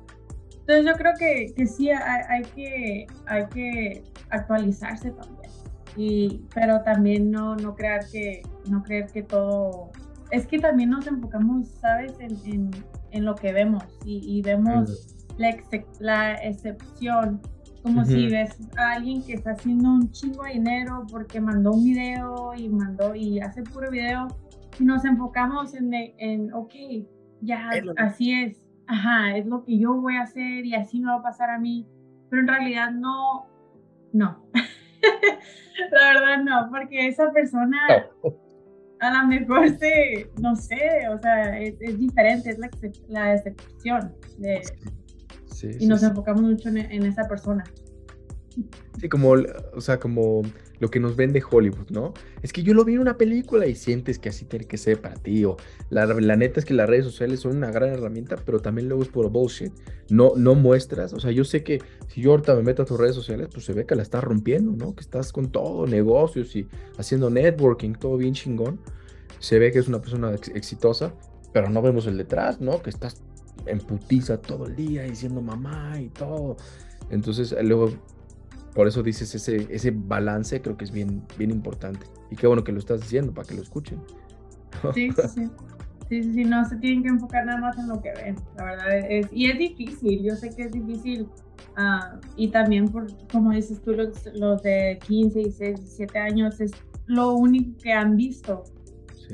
[0.66, 5.50] Entonces yo creo que, que sí hay, hay, que, hay que actualizarse también.
[5.96, 9.90] Y, pero también no, no, creer que, no creer que todo...
[10.32, 12.70] Es que también nos enfocamos, ¿sabes?, en, en,
[13.12, 17.40] en lo que vemos y, y vemos la, ex, la, excepción.
[17.84, 18.06] Como uh -huh.
[18.06, 22.52] si ves a alguien que está haciendo un chingo de dinero porque mandó un video
[22.56, 24.26] y mandó y hace puro video
[24.80, 26.74] y nos enfocamos en, en ok,
[27.40, 31.16] ya, así es ajá, es lo que yo voy a hacer y así me va
[31.16, 31.86] a pasar a mí,
[32.30, 33.46] pero en realidad no,
[34.12, 34.44] no.
[35.92, 37.78] la verdad no, porque esa persona
[39.00, 42.70] a lo mejor se, no sé, o sea, es, es diferente, es la,
[43.08, 44.14] la excepción.
[44.38, 44.62] De,
[45.46, 46.06] sí, y sí, nos sí.
[46.06, 47.64] enfocamos mucho en, en, esa persona.
[48.98, 49.34] Sí, como,
[49.74, 50.42] o sea, como
[50.78, 52.12] lo que nos vende Hollywood, ¿no?
[52.42, 55.00] Es que yo lo vi en una película y sientes que así tiene que ser
[55.00, 55.44] para ti.
[55.44, 55.56] O
[55.90, 56.06] la,
[56.36, 59.30] neta es que las redes sociales son una gran herramienta, pero también luego es puro
[59.30, 59.72] bullshit.
[60.10, 62.98] No, no muestras, o sea, yo sé que si yo ahorita me meto a tus
[62.98, 64.94] redes sociales, pues se ve que la estás rompiendo, ¿no?
[64.94, 66.68] Que estás con todo, negocios y
[66.98, 68.78] haciendo networking, todo bien chingón.
[69.38, 71.14] Se ve que es una persona exitosa,
[71.52, 72.82] pero no vemos el detrás, ¿no?
[72.82, 73.22] Que estás
[73.66, 76.56] en putiza todo el día diciendo mamá y todo.
[77.10, 77.90] Entonces, luego
[78.76, 82.06] por eso dices ese, ese balance, creo que es bien, bien importante.
[82.30, 83.98] Y qué bueno que lo estás diciendo para que lo escuchen.
[84.94, 85.50] Sí, sí, sí.
[86.10, 89.10] Sí, sí, no se tienen que enfocar nada más en lo que ven, la verdad.
[89.10, 91.26] Es, y es difícil, yo sé que es difícil.
[91.76, 96.72] Ah, y también, por, como dices tú, los, los, de 15, 16, 17 años, es
[97.06, 98.62] lo único que han visto.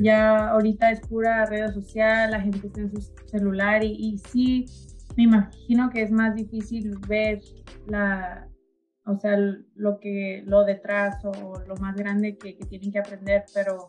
[0.01, 4.67] Ya ahorita es pura red social, la gente está en su celular y, y sí,
[5.17, 7.41] me imagino que es más difícil ver
[7.89, 8.49] la,
[9.05, 11.33] o sea, lo que, lo detrás o
[11.67, 13.89] lo más grande que, tienen que aprender, pero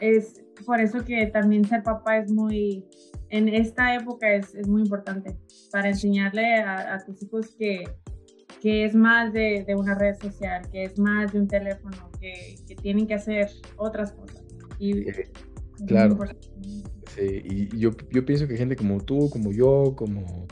[0.00, 2.84] es por eso que también ser papá es muy,
[3.30, 5.36] en esta época es, es muy importante
[5.70, 7.84] para enseñarle a, tus hijos que,
[8.60, 12.56] que es más de, de, una red social, que es más de un teléfono, que,
[12.66, 14.44] que tienen que hacer otras cosas.
[14.80, 15.04] Y,
[15.86, 16.18] claro.
[17.14, 20.46] Sí, y yo, yo pienso que gente como tú, como yo, como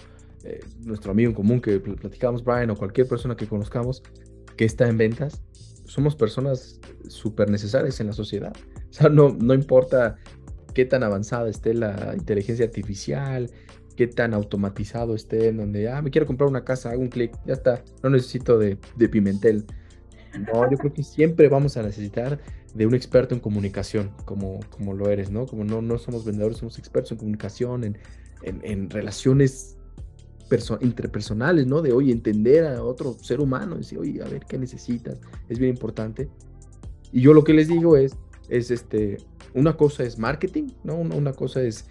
[0.47, 4.03] eh, nuestro amigo en común que platicamos, Brian, o cualquier persona que conozcamos
[4.57, 5.43] que está en ventas,
[5.87, 8.53] somos personas súper necesarias en la sociedad.
[8.91, 10.17] O sea, no, no importa
[10.73, 13.51] qué tan avanzada esté la inteligencia artificial,
[13.97, 17.37] qué tan automatizado esté, en donde, ah, me quiero comprar una casa, hago un clic,
[17.45, 19.65] ya está, no necesito de, de, Pimentel.
[20.39, 22.39] No, yo creo que siempre vamos a necesitar
[22.75, 25.47] de un experto en comunicación, como, como lo eres, ¿no?
[25.47, 27.99] Como no, no somos vendedores, somos expertos en comunicación, en,
[28.43, 29.76] en, en relaciones
[30.81, 31.83] interpersonales, ¿no?
[31.83, 35.19] De, hoy entender a otro ser humano, decir, oye, a ver, ¿qué necesitas?
[35.49, 36.29] Es bien importante.
[37.13, 38.17] Y yo lo que les digo es,
[38.49, 39.19] es este,
[39.55, 40.97] una cosa es marketing, ¿no?
[40.97, 41.87] Una, cosa es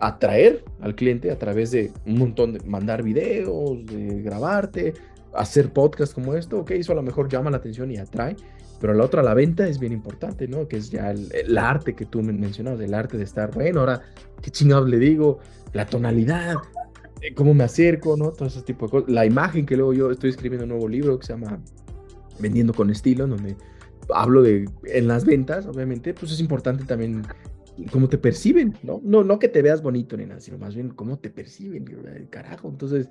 [0.00, 4.94] atraer al cliente a través de un montón de mandar videos, de grabarte,
[5.34, 8.36] hacer podcast como esto, ok, eso a lo mejor llama la atención y atrae,
[8.80, 10.68] pero la otra, la venta es bien importante, ¿no?
[10.68, 14.02] Que es ya el, arte que tú mencionabas, el arte de estar, bueno, ahora,
[14.40, 15.40] ¿qué chingados le digo?
[15.72, 16.56] La tonalidad,
[17.34, 18.30] cómo me acerco, ¿no?
[18.32, 19.10] Todo ese tipo de cosas.
[19.10, 21.60] La imagen que luego yo estoy escribiendo un nuevo libro que se llama
[22.38, 23.56] Vendiendo con estilo, en donde
[24.14, 27.22] hablo de en las ventas, obviamente, pues es importante también
[27.90, 29.00] cómo te perciben, ¿no?
[29.04, 31.84] No, no que te veas bonito ni nada, sino más bien cómo te perciben,
[32.30, 32.68] carajo.
[32.68, 33.08] Entonces,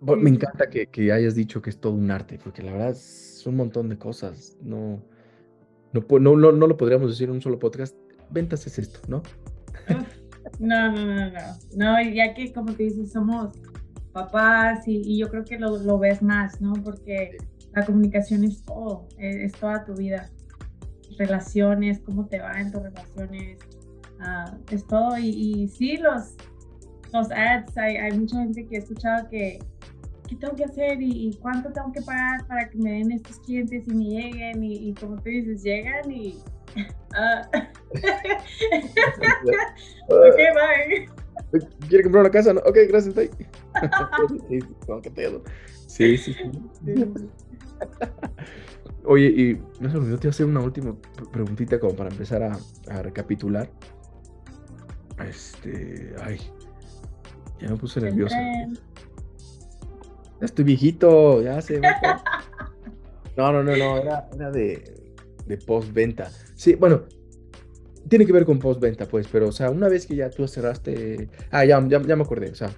[0.00, 3.42] me encanta que, que, hayas dicho que es todo un arte, porque la verdad es
[3.46, 4.56] un montón de cosas.
[4.62, 5.02] No,
[5.92, 7.96] no, no, no, no lo podríamos decir en un solo podcast.
[8.30, 9.22] Ventas es esto, ¿no?
[10.58, 11.40] No, no, no, no.
[11.76, 13.52] No, ya que como te dices, somos
[14.12, 16.74] papás y, yo creo que lo, lo, ves más, ¿no?
[16.74, 17.36] Porque
[17.74, 20.30] la comunicación es todo, es, toda tu vida.
[21.18, 23.58] Relaciones, cómo te va en tus relaciones,
[24.20, 25.18] uh, es todo.
[25.18, 26.34] Y, y, sí, los,
[27.12, 29.58] los ads, hay, hay mucha gente que ha escuchado que,
[30.28, 33.38] ¿qué tengo que hacer y, y, cuánto tengo que pagar para que me den estos
[33.40, 34.62] clientes y me lleguen?
[34.62, 36.38] Y, y como tú dices, llegan y
[37.14, 37.42] Ah.
[40.08, 41.08] Ok, bye.
[41.88, 42.52] ¿Quiere comprar una casa?
[42.64, 43.30] Ok, gracias, bye.
[45.86, 46.50] sí, sí, sí.
[49.04, 50.94] Oye, y no se olvidó, te hacer una última
[51.32, 52.56] preguntita como para empezar a,
[52.88, 53.68] a, recapitular.
[55.28, 56.38] Este, ay,
[57.60, 58.36] ya me puse nervioso.
[60.40, 61.80] Ya estoy viejito, ya se
[63.36, 65.14] No, no, no, no, era, era de,
[65.46, 66.30] de postventa.
[66.54, 67.02] Sí, bueno,
[68.08, 71.28] tiene que ver con postventa, pues, pero, o sea, una vez que ya tú cerraste.
[71.50, 72.70] Ah, ya, ya, me acordé, o sea,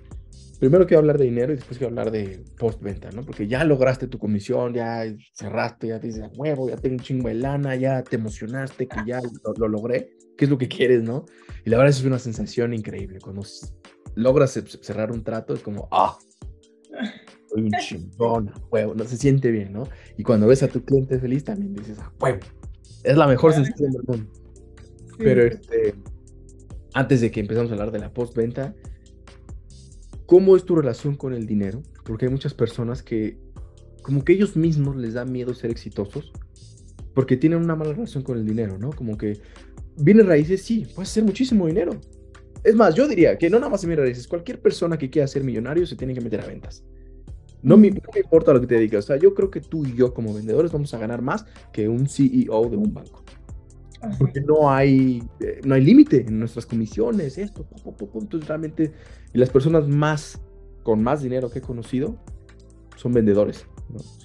[0.58, 3.22] primero quiero hablar de dinero y después quiero hablar de postventa, ¿no?
[3.22, 7.34] Porque ya lograste tu comisión, ya cerraste, ya dices, huevo, ya tengo un chingo de
[7.34, 9.20] lana, ya te emocionaste que ya
[9.58, 11.26] lo, logré, ¿Qué es lo que quieres, ¿no?
[11.64, 13.20] Y la verdad es una sensación increíble.
[13.20, 13.42] Cuando
[14.16, 16.18] logras cerrar un trato, es como, ah,
[17.48, 19.84] soy un chingón, huevo, no se siente bien, ¿no?
[20.16, 22.40] Y cuando ves a tu cliente feliz, también dices, ah, huevo,
[23.04, 24.43] es la mejor sensación del mundo.
[25.18, 25.94] Pero este,
[26.92, 28.74] antes de que empezamos a hablar de la postventa,
[30.26, 31.82] ¿cómo es tu relación con el dinero?
[32.04, 33.38] Porque hay muchas personas que,
[34.02, 36.32] como que ellos mismos les da miedo ser exitosos,
[37.14, 38.90] porque tienen una mala relación con el dinero, ¿no?
[38.90, 39.40] Como que
[39.96, 41.92] viene raíces, sí, puedes hacer muchísimo dinero.
[42.64, 45.44] Es más, yo diría que no nada más en raíces, cualquier persona que quiera ser
[45.44, 46.84] millonario se tiene que meter a ventas.
[47.62, 49.04] No me, importa lo que te dedicas.
[49.04, 51.88] O sea, yo creo que tú y yo como vendedores vamos a ganar más que
[51.88, 53.22] un CEO de un banco.
[54.18, 57.66] Porque no hay, eh, no hay límite en nuestras comisiones, esto,
[58.14, 58.92] entonces realmente,
[59.32, 60.40] las personas más,
[60.82, 62.16] con más dinero que he conocido,
[62.96, 63.66] son vendedores.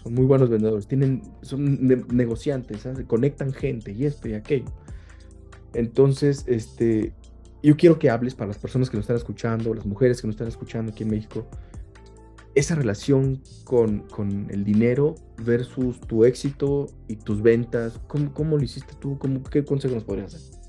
[0.03, 3.05] Son muy buenos vendedores, tienen, son ne- negociantes, ¿sabes?
[3.05, 4.71] conectan gente y esto y aquello.
[5.73, 7.13] Entonces, este,
[7.61, 10.35] yo quiero que hables para las personas que nos están escuchando, las mujeres que nos
[10.35, 11.47] están escuchando aquí en México,
[12.55, 17.99] esa relación con, con el dinero versus tu éxito y tus ventas.
[18.07, 19.17] ¿Cómo, cómo lo hiciste tú?
[19.19, 20.59] ¿Cómo, ¿Qué consejo nos podrías dar?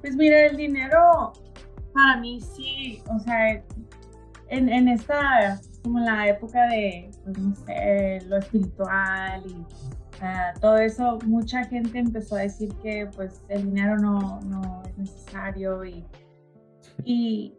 [0.00, 1.32] Pues mira, el dinero
[1.94, 3.64] para mí sí, o sea,
[4.48, 9.64] en, en esta, como en la época de, pues no sé, lo espiritual y
[10.20, 14.98] ah, todo eso, mucha gente empezó a decir que pues el dinero no, no es
[14.98, 16.04] necesario y,
[17.04, 17.54] y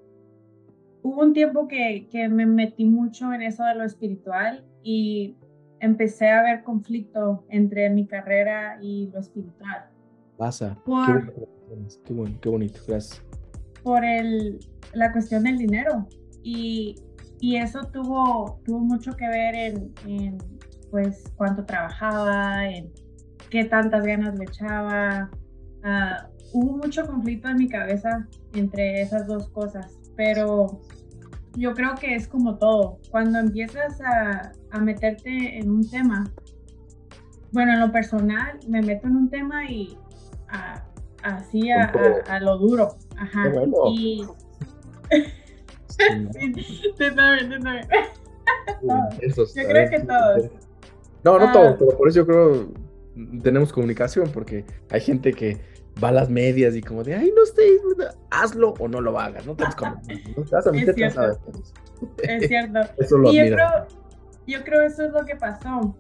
[1.05, 5.35] hubo un tiempo que, que me metí mucho en eso de lo espiritual y
[5.79, 9.85] empecé a ver conflicto entre mi carrera y lo espiritual.
[10.35, 10.73] Pasa.
[10.73, 11.33] Qué, Por-
[12.03, 13.21] qué, bueno, qué bonito, gracias.
[13.83, 14.57] por el,
[14.93, 16.07] la cuestión del dinero.
[16.41, 16.95] Y,
[17.39, 20.37] y eso tuvo, tuvo mucho que ver en, en,
[20.89, 22.91] pues, cuánto trabajaba, en
[23.51, 25.29] qué tantas ganas le echaba.
[25.83, 30.81] Ah, hubo mucho conflicto en mi cabeza entre esas dos cosas, pero
[31.55, 32.97] yo creo que es como todo.
[33.11, 36.29] Cuando empiezas a, a meterte en un tema,
[37.51, 39.97] bueno, en lo personal, me meto en un tema y
[40.49, 40.83] ah,
[41.23, 41.85] así a,
[42.27, 42.95] a- a lo duro.
[43.17, 43.49] Ajá.
[43.53, 43.73] Bueno.
[43.91, 44.25] Y
[45.87, 46.03] Sí,
[46.97, 47.87] tú también, tú también.
[49.21, 50.49] Esos, Yo a creo que ¿tú- todos.
[51.23, 51.51] No, no Ah.
[51.53, 52.67] todos, pero por eso yo creo
[53.41, 55.57] tenemos comunicación, porque hay gente que
[56.03, 57.63] va a las medias y como de, ay, no sé,
[58.31, 59.89] hazlo o no lo hagas, no te vas a
[60.37, 61.21] no te vas a meter, cierto.
[62.23, 62.79] Es cierto.
[62.97, 63.69] Eso lo y yo creo,
[64.47, 65.95] yo creo eso es lo que pasó.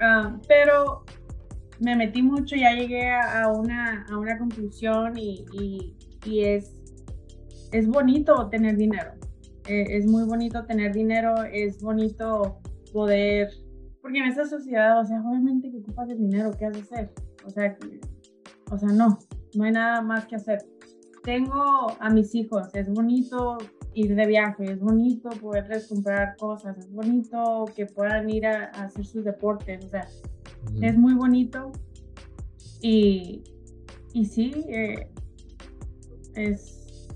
[0.00, 1.04] Ah, pero
[1.78, 6.72] me metí mucho, ya llegué a, una, a una conclusión y, y- y es,
[7.72, 9.12] es bonito tener dinero.
[9.68, 12.58] Eh, es muy bonito tener dinero, es bonito
[12.92, 13.50] poder,
[14.02, 17.10] porque en esta sociedad, o sea, obviamente que ocupas el dinero, ¿qué has de hacer?
[17.44, 17.76] O sea,
[18.70, 19.18] o sea, no,
[19.54, 20.58] no hay nada más que hacer.
[21.22, 23.58] Tengo a mis hijos, es bonito
[23.94, 28.84] ir de viaje, es bonito poderles comprar cosas, es bonito que puedan ir a, a
[28.84, 30.06] hacer sus deportes, o sea,
[30.82, 31.72] es muy bonito
[32.80, 33.42] y,
[34.12, 35.08] y sí, eh,
[36.34, 37.08] es,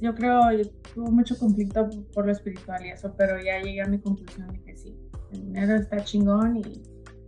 [0.00, 3.86] yo creo, yo tuve mucho conflicto por lo espiritual y eso, pero ya llegué a
[3.86, 4.96] mi conclusión de que sí,
[5.32, 6.82] el dinero está chingón y,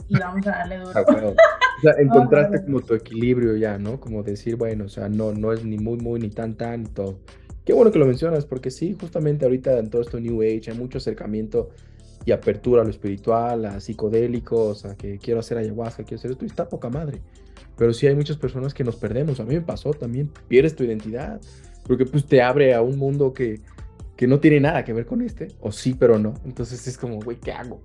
[0.08, 1.34] y vamos a darle duro.
[1.80, 2.64] O sea, encontraste bueno.
[2.66, 3.98] como tu equilibrio ya, ¿no?
[3.98, 6.86] Como decir, bueno, o sea, no, no es ni muy, muy, ni tan, tan, y
[6.86, 7.20] todo.
[7.64, 10.76] Qué bueno que lo mencionas, porque sí, justamente ahorita en todo esto New Age hay
[10.76, 11.70] mucho acercamiento
[12.24, 16.44] y apertura a lo espiritual, a psicodélicos, a que quiero hacer ayahuasca, quiero hacer esto,
[16.44, 17.20] y está poca madre.
[17.76, 19.40] Pero sí hay muchas personas que nos perdemos.
[19.40, 21.40] A mí me pasó también, pierdes tu identidad,
[21.86, 23.60] porque pues te abre a un mundo que,
[24.16, 26.34] que no tiene nada que ver con este, o sí, pero no.
[26.44, 27.80] Entonces es como, güey, ¿qué hago?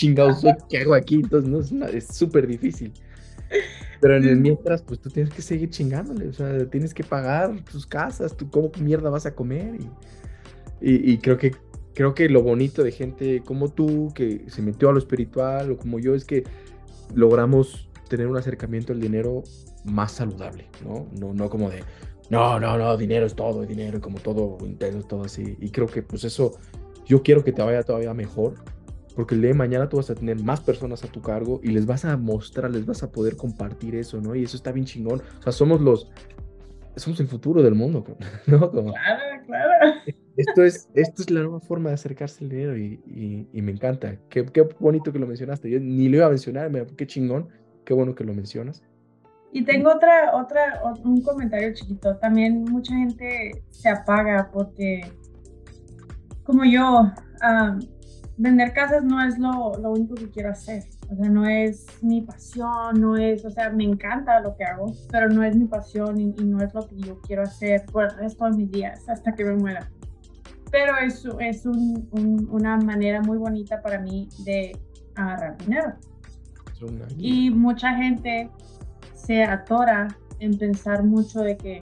[0.00, 1.16] Chingados, soy, ¿qué hago aquí?
[1.16, 2.90] Entonces no, es una- es súper difícil.
[4.00, 7.62] Pero en el mientras, pues tú tienes que seguir chingándole, o sea, tienes que pagar
[7.70, 9.74] tus casas, tú cómo mierda vas a comer.
[10.80, 11.54] Y, y, y creo que
[11.92, 15.76] creo que lo bonito de gente como tú, que se metió a lo espiritual, o
[15.76, 16.44] como yo, es que
[17.14, 19.42] logramos tener un acercamiento al dinero
[19.84, 21.08] más saludable, ¿no?
[21.20, 21.80] No, no como de,
[22.30, 25.58] no, no, no, dinero es todo, dinero, como todo intenso, todo así.
[25.60, 26.52] Y creo que pues eso,
[27.04, 28.54] yo quiero que te vaya todavía mejor,
[29.14, 31.68] porque el día de mañana tú vas a tener más personas a tu cargo y
[31.68, 34.34] les vas a mostrar, les vas a poder compartir eso, ¿no?
[34.34, 35.20] Y eso está bien chingón.
[35.38, 36.10] O sea, somos los,
[36.96, 38.04] somos el futuro del mundo,
[38.46, 38.70] ¿no?
[38.70, 39.94] Como, Claro, claro.
[40.36, 43.72] esto es, esto es la nueva forma de acercarse al dinero y, y- y me
[43.72, 44.16] encanta.
[44.28, 45.68] Qué, qué bonito que lo mencionaste.
[45.70, 47.48] Yo ni lo iba a mencionar, qué chingón,
[47.84, 48.82] qué bueno que lo mencionas.
[49.52, 52.16] Y tengo otra, otra, ot- un comentario chiquito.
[52.18, 55.00] También mucha gente se apaga porque,
[56.44, 57.80] como yo, am,
[58.40, 60.84] vender casas no es lo, lo único que quiero hacer.
[61.10, 64.92] O sea, no es mi pasión, no es, o sea, me encanta lo que hago,
[65.10, 68.04] pero no es mi pasión y, y no es lo que yo quiero hacer por
[68.04, 69.90] el resto de mis días hasta que me muera.
[70.70, 74.72] Pero es, es un- un- una manera muy bonita para mí de
[75.16, 75.92] agarrar dinero.
[77.18, 78.48] Y mucha gente
[79.14, 81.80] se atora en pensar mucho de que,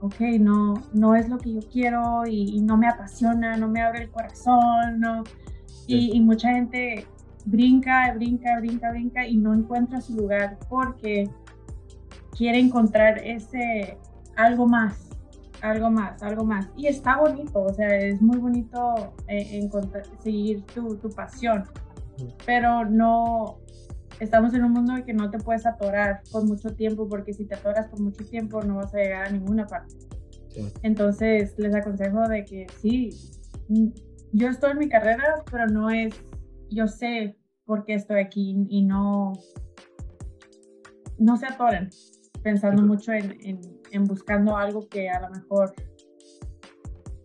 [0.00, 3.80] ok, no, no es lo que yo quiero y, y no me apasiona, no me
[3.82, 5.24] abre el corazón, no.
[5.86, 7.06] Y, y mucha gente
[7.46, 11.30] brinca, brinca, brinca, brinca y no encuentra su lugar porque
[12.36, 13.98] quiere encontrar ese
[14.36, 15.08] algo más,
[15.62, 16.68] algo más, algo más.
[16.76, 21.64] Y está bonito, o sea, es muy bonito eh, encontrar, seguir tu, tu pasión,
[22.44, 23.58] pero no,
[24.20, 27.46] estamos en un mundo en que no te puedes atorar por mucho tiempo, porque si
[27.46, 29.94] te atoras por mucho tiempo no vas a llegar a ninguna parte.
[30.48, 30.72] Sí.
[30.82, 33.10] Entonces les aconsejo de que sí,
[34.36, 36.14] yo estoy en mi carrera, pero no es,
[36.70, 39.32] yo sé por qué estoy aquí y no,
[41.18, 41.88] no se atoren
[42.42, 43.60] pensando mucho en, en,
[43.90, 45.74] en buscando algo que a lo mejor,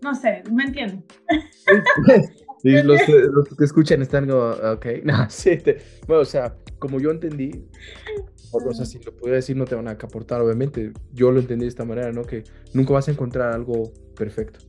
[0.01, 1.05] no sé, ¿me entienden?
[2.64, 6.99] Sí, los, los, que escuchan están como, ok, no, sí, te, bueno, o sea, como
[6.99, 7.68] yo entendí,
[8.51, 11.66] o sea, si lo pudiera decir no te van a aportar, obviamente, yo lo entendí
[11.66, 12.22] de esta manera, ¿no?
[12.22, 12.43] Que
[12.76, 14.59] nunca vas a encontrar algo perfecto,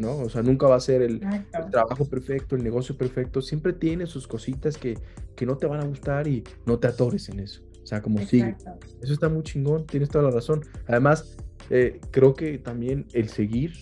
[0.00, 0.16] ¿no?
[0.18, 4.06] O sea, nunca va a ser el, el trabajo perfecto, el negocio perfecto, siempre tiene
[4.06, 4.98] sus cositas que,
[5.36, 7.62] que no te van a gustar y no te atores en eso.
[7.82, 8.56] O sea, como sigue.
[9.02, 10.62] Eso está muy chingón, tienes toda la razón.
[10.86, 11.36] Además,
[11.70, 13.72] eh, creo que también el seguir,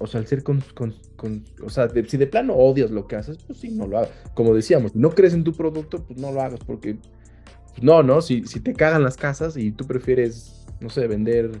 [0.00, 3.06] o sea, el ser con, con, con o sea, de, si de plano odias lo
[3.06, 4.10] que haces, pues sí, no lo hagas.
[4.34, 6.98] Como decíamos, no crees en tu producto, pues no lo hagas, porque
[7.70, 8.20] pues no, ¿no?
[8.22, 11.52] Si, si te cagan las casas y tú prefieres, no sé, vender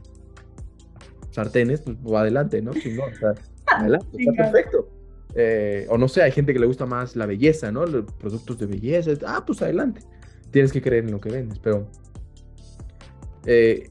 [1.30, 2.72] sartenes, pues, pues adelante, ¿no?
[2.72, 3.34] Si no, o sea,
[3.76, 4.88] adelante, está perfecto.
[5.34, 7.84] Eh, o no sé, hay gente que le gusta más la belleza, ¿no?
[7.86, 9.12] Los productos de belleza.
[9.26, 10.00] Ah, pues adelante
[10.50, 11.86] tienes que creer en lo que vendes, pero
[13.46, 13.90] eh,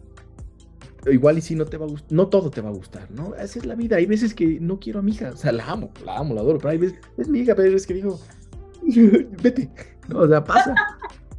[1.07, 3.33] igual y si no te va a gustar, no todo te va a gustar, ¿no?
[3.39, 3.97] Así es la vida.
[3.97, 6.41] Hay veces que no quiero a mi hija, o sea, la amo, la amo, la
[6.41, 8.19] adoro, pero hay veces, es mi hija, pero hay veces que digo,
[9.43, 9.69] vete,
[10.09, 10.75] no, o sea, pasa,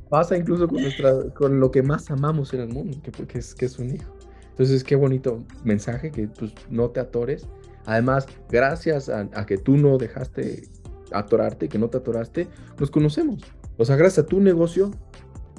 [0.09, 3.55] pasa incluso con, nuestra, con lo que más amamos en el mundo, que, que, es,
[3.55, 4.13] que es un hijo.
[4.51, 7.47] Entonces, qué bonito mensaje, que pues no te atores.
[7.89, 10.69] Además, gracias a, que tú no dejaste
[11.11, 12.47] atorarte, que no te atoraste,
[12.79, 13.43] nos conocemos.
[13.79, 14.91] O sea, gracias a tu negocio,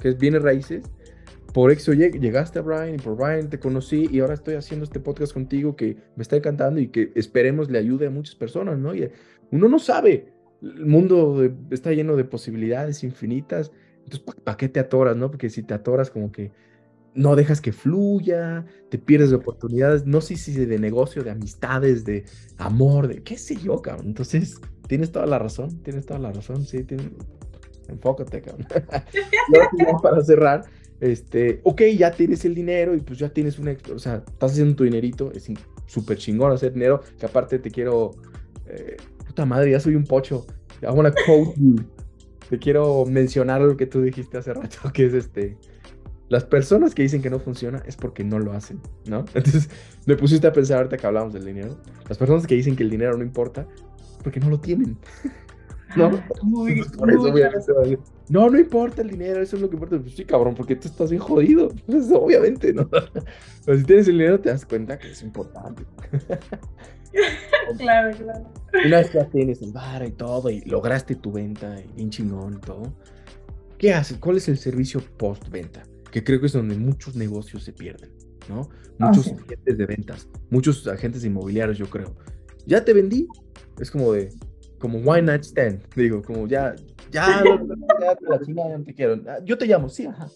[0.00, 0.84] que es bienes raíces,
[1.52, 5.00] por eso llegaste a Brian y por Brian te conocí y ahora estoy haciendo este
[5.00, 8.94] podcast contigo que me está encantando y que esperemos le ayude a muchas personas, ¿no?
[8.94, 9.10] Y
[9.50, 13.72] uno no sabe, el mundo está lleno de posibilidades infinitas,
[14.04, 15.32] entonces ¿para qué te atoras, no?
[15.32, 16.52] Porque si te atoras como que
[17.14, 22.04] no dejas que fluya, te pierdes de oportunidades, no sé si de negocio, de amistades,
[22.04, 22.24] de
[22.58, 24.08] amor, de qué sé yo, cabrón.
[24.08, 27.08] Entonces, tienes toda la razón, tienes toda la razón, sí, tienes,
[27.88, 28.66] enfócate, cabrón.
[30.02, 30.64] para cerrar,
[31.00, 34.76] este, ok, ya tienes el dinero y pues ya tienes un, o sea, estás haciendo
[34.76, 35.50] tu dinerito, es
[35.86, 38.12] súper chingón hacer dinero, que aparte te quiero,
[38.66, 38.96] eh,
[39.26, 40.46] puta madre, ya soy un pocho,
[40.82, 41.76] I wanna quote you.
[42.48, 45.56] Te quiero mencionar lo que tú dijiste hace rato, que es este,
[46.30, 49.18] las personas que dicen que no funciona es porque no lo hacen, ¿no?
[49.34, 49.68] Entonces
[50.06, 51.76] me pusiste a pensar ahorita que hablamos del dinero,
[52.08, 53.66] las personas que dicen que el dinero no importa,
[54.22, 54.96] porque no lo tienen.
[55.96, 56.22] ¿no?
[56.42, 56.84] Muy,
[58.28, 59.98] no, no importa el dinero, eso es lo que importa.
[59.98, 61.68] Pues sí, cabrón, porque tú estás bien jodido.
[61.86, 62.88] Pues obviamente, ¿no?
[62.88, 65.82] Pero si tienes el dinero, te das cuenta que es importante.
[67.76, 68.52] claro, claro.
[68.86, 72.10] Una vez que ya tienes el bar y todo, y lograste tu venta, y bien
[72.10, 72.94] chingón y todo,
[73.78, 74.18] ¿qué haces?
[74.18, 75.82] ¿Cuál es el servicio post-venta?
[76.10, 78.10] Que creo que es donde muchos negocios se pierden,
[78.48, 78.68] ¿no?
[78.98, 82.16] Ah, muchos agentes de ventas, muchos agentes inmobiliarios, yo creo.
[82.66, 83.28] Ya te vendí,
[83.78, 84.32] es como de,
[84.78, 86.74] como why not stand, digo, como ya,
[87.10, 87.42] ya,
[88.00, 89.20] ya la chingada, no te quiero.
[89.26, 90.28] Ah, yo te llamo, sí, ajá.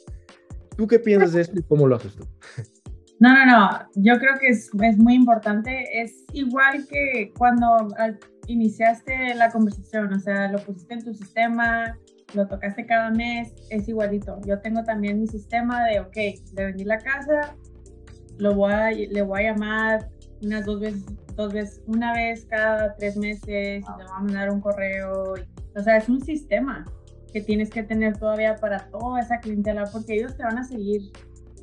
[0.77, 2.27] ¿Tú qué piensas de esto y cómo lo haces tú?
[3.21, 6.03] No, no, no, yo creo que es, es muy importante.
[6.03, 7.89] Es igual que cuando
[8.49, 11.97] iniciaste la conversación, o sea, lo pusiste en tu sistema,
[12.35, 14.41] lo tocaste cada mes, es igualito.
[14.47, 16.17] Yo tengo también mi sistema de, ok,
[16.57, 17.57] le vendí la casa,
[18.39, 20.09] lo voy a, le voy a llamar
[20.43, 21.05] unas dos veces
[21.37, 25.35] dos veces, una vez cada tres meses, y te va a mandar un correo.
[25.75, 26.85] o sea, es un sistema
[27.33, 31.11] que tienes que tener todavía para toda esa clientela, porque ellos te van a seguir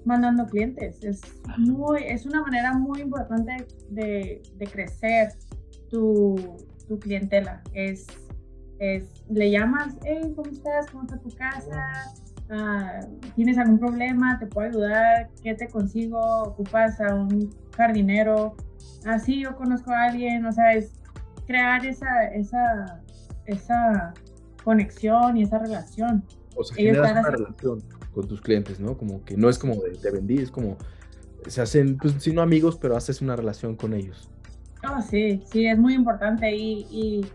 [0.03, 1.01] mandando clientes.
[1.03, 1.21] Es,
[1.57, 5.29] muy, es una manera muy importante de, de crecer
[5.89, 6.35] tu,
[6.87, 7.61] tu, clientela.
[7.73, 8.07] Es,
[8.81, 10.89] es, le llamas, hey, ¿cómo estás?
[10.89, 12.11] ¿Cómo está tu casa?
[12.49, 12.99] Ah,
[13.35, 14.39] ¿Tienes algún problema?
[14.39, 15.29] ¿Te puedo ayudar?
[15.43, 16.19] ¿Qué te consigo?
[16.19, 18.55] ¿Ocupas a un jardinero?
[19.05, 20.91] así yo conozco a alguien, o sea, es
[21.47, 23.01] crear esa, esa,
[23.45, 24.13] esa
[24.63, 26.23] conexión y esa relación.
[26.55, 28.97] O sea, generas una relación con tus clientes, ¿no?
[28.97, 30.77] Como que no es como de te vendí, es como
[31.47, 34.29] se hacen, pues si no amigos, pero haces una relación con ellos.
[34.87, 37.25] Oh, sí, sí, es muy importante y, y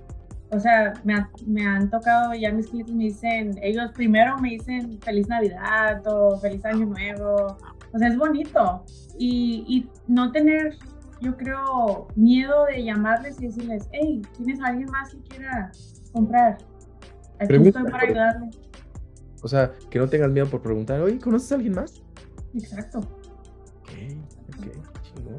[0.50, 4.98] o sea, me, me, han tocado, ya mis clientes me dicen, ellos primero me dicen
[5.00, 7.56] feliz Navidad o feliz Año Nuevo,
[7.92, 8.84] o sea, es bonito
[9.18, 10.76] y, y no tener
[11.20, 15.72] yo creo, miedo de llamarles y decirles, hey, ¿tienes alguien más que quiera
[16.12, 16.58] comprar?
[17.38, 18.50] Aquí estoy para ayudarle.
[19.42, 22.02] O sea, que no tengas miedo por preguntar, oye, ¿conoces a alguien más?
[22.54, 22.98] Exacto.
[22.98, 23.90] Ok,
[24.48, 24.66] ok,
[25.02, 25.36] chingón.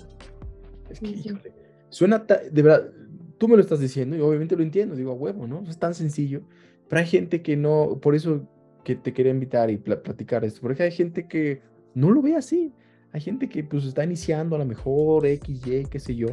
[0.89, 1.53] Es que, híjole,
[1.89, 2.91] suena, de verdad,
[3.38, 5.63] tú me lo estás diciendo y obviamente lo entiendo, digo, a huevo, ¿no?
[5.67, 6.41] Es tan sencillo,
[6.88, 8.47] pero hay gente que no, por eso
[8.83, 11.61] que te quería invitar y platicar esto, porque hay gente que
[11.93, 12.71] no lo ve así.
[13.11, 16.27] Hay gente que pues está iniciando a lo mejor X, Y, qué sé yo,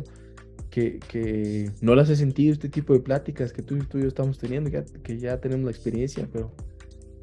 [0.70, 4.08] que, que no las he sentido este tipo de pláticas que tú, tú y yo
[4.08, 6.52] estamos teniendo, que, que ya tenemos la experiencia, pero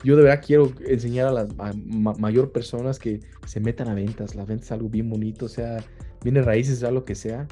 [0.04, 4.36] yo de verdad quiero enseñar a las a mayor personas que se metan a ventas.
[4.36, 5.78] La venta es algo bien bonito, o sea,
[6.24, 7.48] viene raíces, sea lo que sea.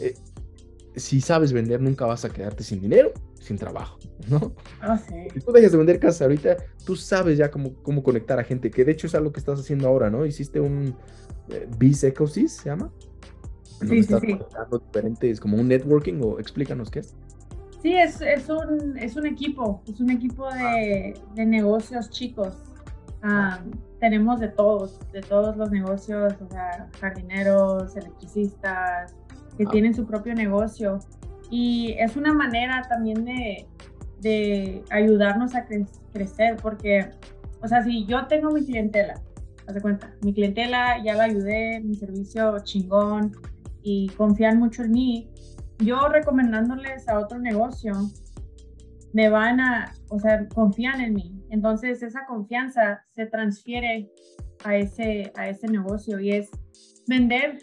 [0.00, 0.14] Eh,
[0.96, 4.52] si sabes vender, nunca vas a quedarte sin dinero, sin trabajo, ¿no?
[4.80, 5.14] Ah, sí.
[5.32, 8.70] Si tú dejas de vender casas ahorita, tú sabes ya cómo, cómo conectar a gente,
[8.70, 10.26] que de hecho es algo que estás haciendo ahora, ¿no?
[10.26, 10.94] Hiciste un
[11.48, 12.92] eh, Biz Ecosys, ¿se llama?
[13.88, 14.38] sí, sí, sí.
[14.86, 17.14] diferentes, como un networking, o explícanos qué es.
[17.82, 22.54] Sí, es, es, un, es un equipo, es un equipo de, de negocios chicos.
[23.98, 29.16] tenemos de todos, de todos los negocios, o sea, jardineros, electricistas,
[29.56, 29.70] que ah.
[29.70, 30.98] tienen su propio negocio.
[31.50, 33.66] Y es una manera también de,
[34.20, 35.66] de ayudarnos a
[36.12, 37.10] crecer, porque,
[37.60, 39.20] o sea, si yo tengo mi clientela,
[39.66, 43.32] haz de cuenta, mi clientela ya la ayudé, mi servicio chingón
[43.82, 45.30] y confían mucho en mí,
[45.78, 47.92] yo recomendándoles a otro negocio,
[49.12, 51.44] me van a, o sea, confían en mí.
[51.50, 54.10] Entonces esa confianza se transfiere
[54.64, 56.50] a ese, a ese negocio y es
[57.06, 57.58] vender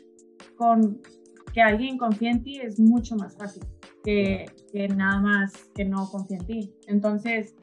[0.56, 1.02] con
[1.60, 3.64] que alguien confíe en ti es mucho más fácil
[4.06, 6.74] que, que nada más que no confíe en ti.
[6.88, 7.54] Entonces,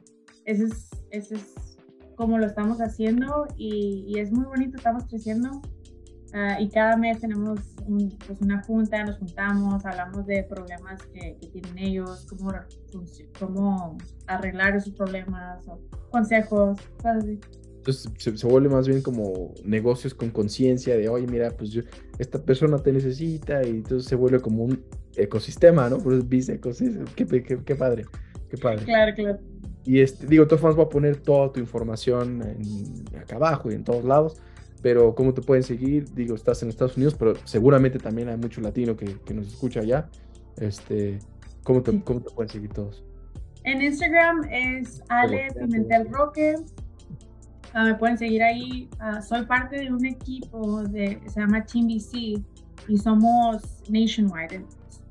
[0.45, 1.77] ese es, ese es
[2.15, 5.61] como lo estamos haciendo y, y es muy bonito, estamos creciendo
[6.33, 11.77] Ah, y cada mes tenemos pues una junta, nos juntamos, hablamos de problemas que, tienen
[11.77, 12.51] ellos, cómo,
[13.39, 15.79] cómo arreglar esos problemas, o
[16.11, 17.39] consejos, cosas así.
[17.87, 21.83] Entonces se, vuelve más bien como negocios con conciencia de, oye, mira, pues yo,
[22.19, 24.83] esta persona te necesita y entonces se vuelve como un
[25.15, 25.97] ecosistema, ¿no?
[25.99, 27.05] Por eso es ecosistema.
[27.15, 28.05] Qué, qué, qué, padre,
[28.49, 28.83] qué padre.
[28.83, 29.39] Claro, claro.
[29.85, 33.85] Y este, digo, formas voy a poner toda tu información en, acá abajo y en
[33.85, 34.41] todos lados
[34.81, 36.05] pero ¿cómo te pueden seguir?
[36.13, 39.79] Digo, estás en Estados Unidos, pero seguramente también hay mucho latino que, que nos escucha
[39.79, 40.07] allá.
[40.55, 41.17] Este,
[41.63, 43.03] ¿cómo, te, ¿Cómo te pueden seguir todos?
[43.63, 46.55] En Instagram es Ale Pimentel Roque.
[47.73, 48.89] Ah, me pueden seguir ahí.
[48.99, 52.41] Ah, soy parte de un equipo de, se llama Team BC
[52.87, 54.65] y somos nationwide.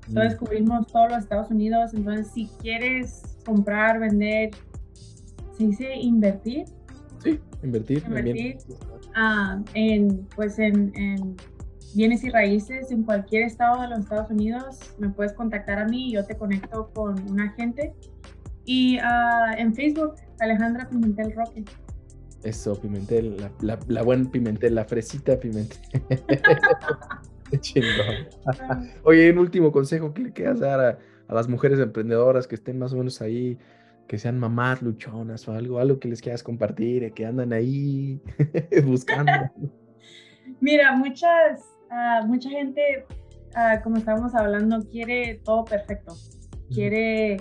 [0.09, 0.45] Entonces mm.
[0.45, 1.93] cubrimos todos los Estados Unidos.
[1.95, 4.51] Entonces, si quieres comprar, vender,
[5.57, 6.65] ¿se dice invertir?
[7.23, 8.03] Sí, invertir.
[8.07, 8.59] Invertir.
[9.15, 11.37] Ah, en, pues en,
[11.95, 16.09] bienes y raíces en cualquier estado de los Estados Unidos, me puedes contactar a mí
[16.09, 17.95] y yo te conecto con un agente.
[18.67, 21.65] Y uh, en Facebook, Alejandra Pimentel Roque.
[22.47, 25.79] Eso, Pimentel, la, la, buena Pimentel, la fresita Pimentel.
[27.51, 28.29] Qué chingón.
[29.05, 32.79] Oye, un último consejo que le quieras dar a, a, las mujeres emprendedoras que estén
[32.79, 33.59] más o menos ahí
[34.07, 38.21] que sean mamás luchonas o algo, algo que les quieras compartir, eh, que andan ahí
[38.85, 39.33] buscando.
[40.61, 43.05] Mira, muchas, ah, mucha gente,
[43.57, 46.15] uh, como estábamos hablando, quiere todo perfecto.
[46.73, 47.39] Quiere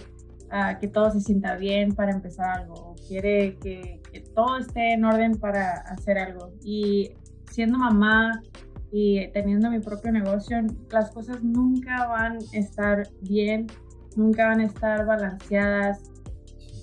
[0.51, 2.95] uh, que todo se sienta bien para empezar algo.
[3.08, 4.01] Quiere que,
[4.36, 6.52] todo esté en orden para hacer algo.
[6.64, 7.14] Y
[7.50, 8.44] siendo mamá
[8.92, 10.58] y teniendo mi propio negocio,
[10.92, 13.68] las cosas nunca van a estar bien,
[14.16, 16.04] nunca van a estar balanceadas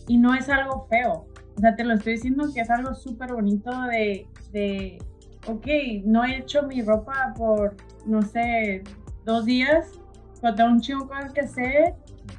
[0.09, 1.27] y no es algo feo.
[1.57, 4.99] O sea, te lo estoy diciendo que es algo súper bonito de, de,
[5.47, 5.67] ok,
[6.05, 7.77] no he hecho mi ropa por,
[8.07, 8.83] no sé,
[9.25, 9.93] dos días,
[10.41, 11.95] pero tengo un chingo cosas que hacer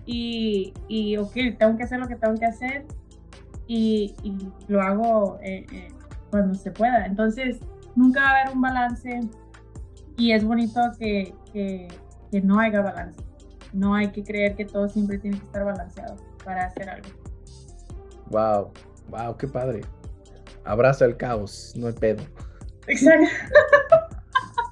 [0.05, 2.85] y, y, ok, tengo que hacer lo que tengo que hacer
[3.67, 4.37] y, y
[4.67, 5.87] lo hago eh, eh,
[6.31, 7.05] cuando se pueda.
[7.05, 7.59] Entonces,
[7.95, 9.21] nunca va a haber un balance
[10.17, 11.87] y es bonito que, que,
[12.31, 13.19] que no haya balance.
[13.73, 17.09] No hay que creer que todo siempre tiene que estar balanceado para hacer algo.
[18.29, 18.71] Wow,
[19.09, 19.81] wow, qué padre.
[20.63, 22.23] Abraza el caos, no hay pedo.
[22.87, 23.27] Exacto.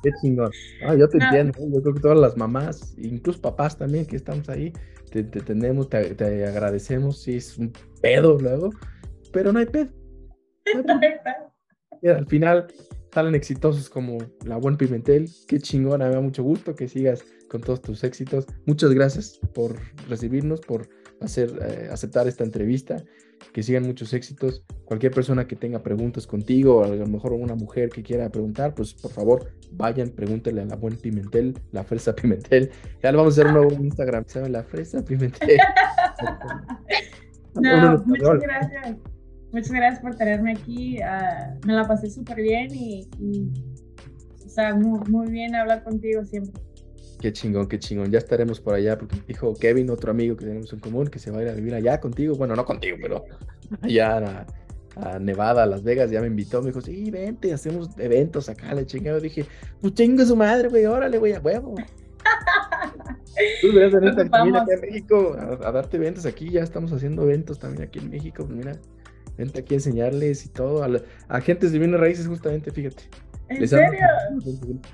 [0.04, 0.52] Qué chingón.
[0.86, 1.54] Ah, yo te entiendo.
[1.60, 4.74] Yo creo que todas las mamás, incluso papás también que estamos ahí,
[5.12, 7.22] te, tenemos, te, agradecemos.
[7.22, 8.72] Sí, es un pedo luego,
[9.32, 9.90] pero no hay pedo.
[12.04, 12.68] al final
[13.14, 15.30] salen exitosos como la buen Pimentel.
[15.48, 18.46] Qué chingón, me da mucho gusto que sigas con todos tus éxitos.
[18.66, 19.76] Muchas gracias por
[20.10, 20.88] recibirnos, por
[21.20, 23.04] hacer, eh, aceptar esta entrevista
[23.54, 24.64] que sigan muchos éxitos.
[24.86, 28.74] Cualquier persona que tenga preguntas contigo, o a lo mejor una mujer que quiera preguntar,
[28.74, 32.72] pues por favor vayan, pregúntenle a la buen Pimentel, la fresa Pimentel.
[33.02, 34.50] Ya le vamos a hacer un nuevo Instagram, ¿sabe?
[34.50, 35.58] La fresa Pimentel.
[37.56, 38.98] no, muchas gracias.
[39.52, 41.02] Muchas gracias por tenerme aquí.
[41.02, 43.10] Ah, me la pasé súper bien y,
[44.46, 46.62] o sea, muy, muy bien hablar contigo siempre.
[47.22, 48.10] Qué chingón, qué chingón.
[48.10, 51.30] Ya estaremos por allá, porque dijo Kevin, otro amigo que tenemos en común, que se
[51.30, 52.36] va a ir a vivir allá contigo.
[52.36, 53.24] Bueno, no contigo, pero
[53.82, 54.46] allá
[54.96, 56.62] a, Nevada, a Las Vegas, ya me invitó.
[56.62, 59.20] Me dijo, sí, vente, hacemos eventos acá, le chingado.
[59.20, 59.46] Dije,
[59.80, 61.76] pues chingo su madre, güey, órale, güey, a huevo.
[63.62, 67.24] Tú deberías venir también aquí a México a, a, darte eventos aquí, ya estamos haciendo
[67.24, 68.74] eventos también aquí en México, pues mira,
[69.38, 73.04] vente aquí a enseñarles y todo, a, la, a agentes de bienes raíces justamente, fíjate.
[73.60, 74.00] ¿En serio?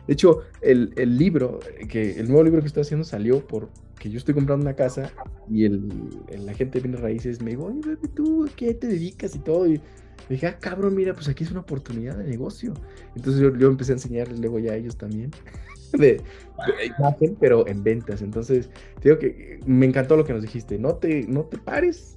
[0.07, 4.09] De hecho, el, el, libro, que el nuevo libro que estoy haciendo salió por que
[4.09, 5.11] yo estoy comprando una casa
[5.49, 5.89] y el,
[6.29, 9.67] el agente de bienes raíces me dijo, oye, bebé, ¿tú qué te dedicas y todo?
[9.67, 9.81] Y
[10.29, 12.73] dije, ah, cabrón, mira, pues aquí es una oportunidad de negocio.
[13.15, 15.31] Entonces yo, yo empecé a enseñarles luego ya a ellos también
[15.93, 18.21] de, de, imagen, pero en ventas.
[18.21, 18.69] Entonces,
[19.01, 20.77] te digo que me encantó lo que nos dijiste.
[20.77, 22.15] No te, no te pares,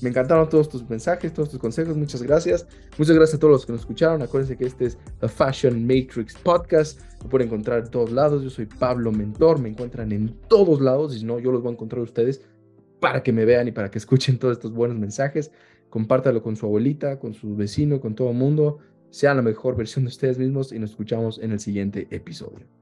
[0.00, 1.96] me encantaron todos tus mensajes, todos tus consejos.
[1.96, 2.66] Muchas gracias.
[2.96, 4.22] Muchas gracias a todos los que nos escucharon.
[4.22, 7.00] Acuérdense que este es The Fashion Matrix Podcast.
[7.22, 8.42] Lo pueden encontrar en todos lados.
[8.42, 9.58] Yo soy Pablo Mentor.
[9.58, 11.16] Me encuentran en todos lados.
[11.16, 12.42] Y si no, yo los voy a encontrar a ustedes
[13.00, 15.50] para que me vean y para que escuchen todos estos buenos mensajes.
[15.90, 18.78] Compártalo con su abuelita, con su vecino, con todo el mundo.
[19.10, 22.77] Sean la mejor versión de ustedes mismos y nos escuchamos en el siguiente episodio.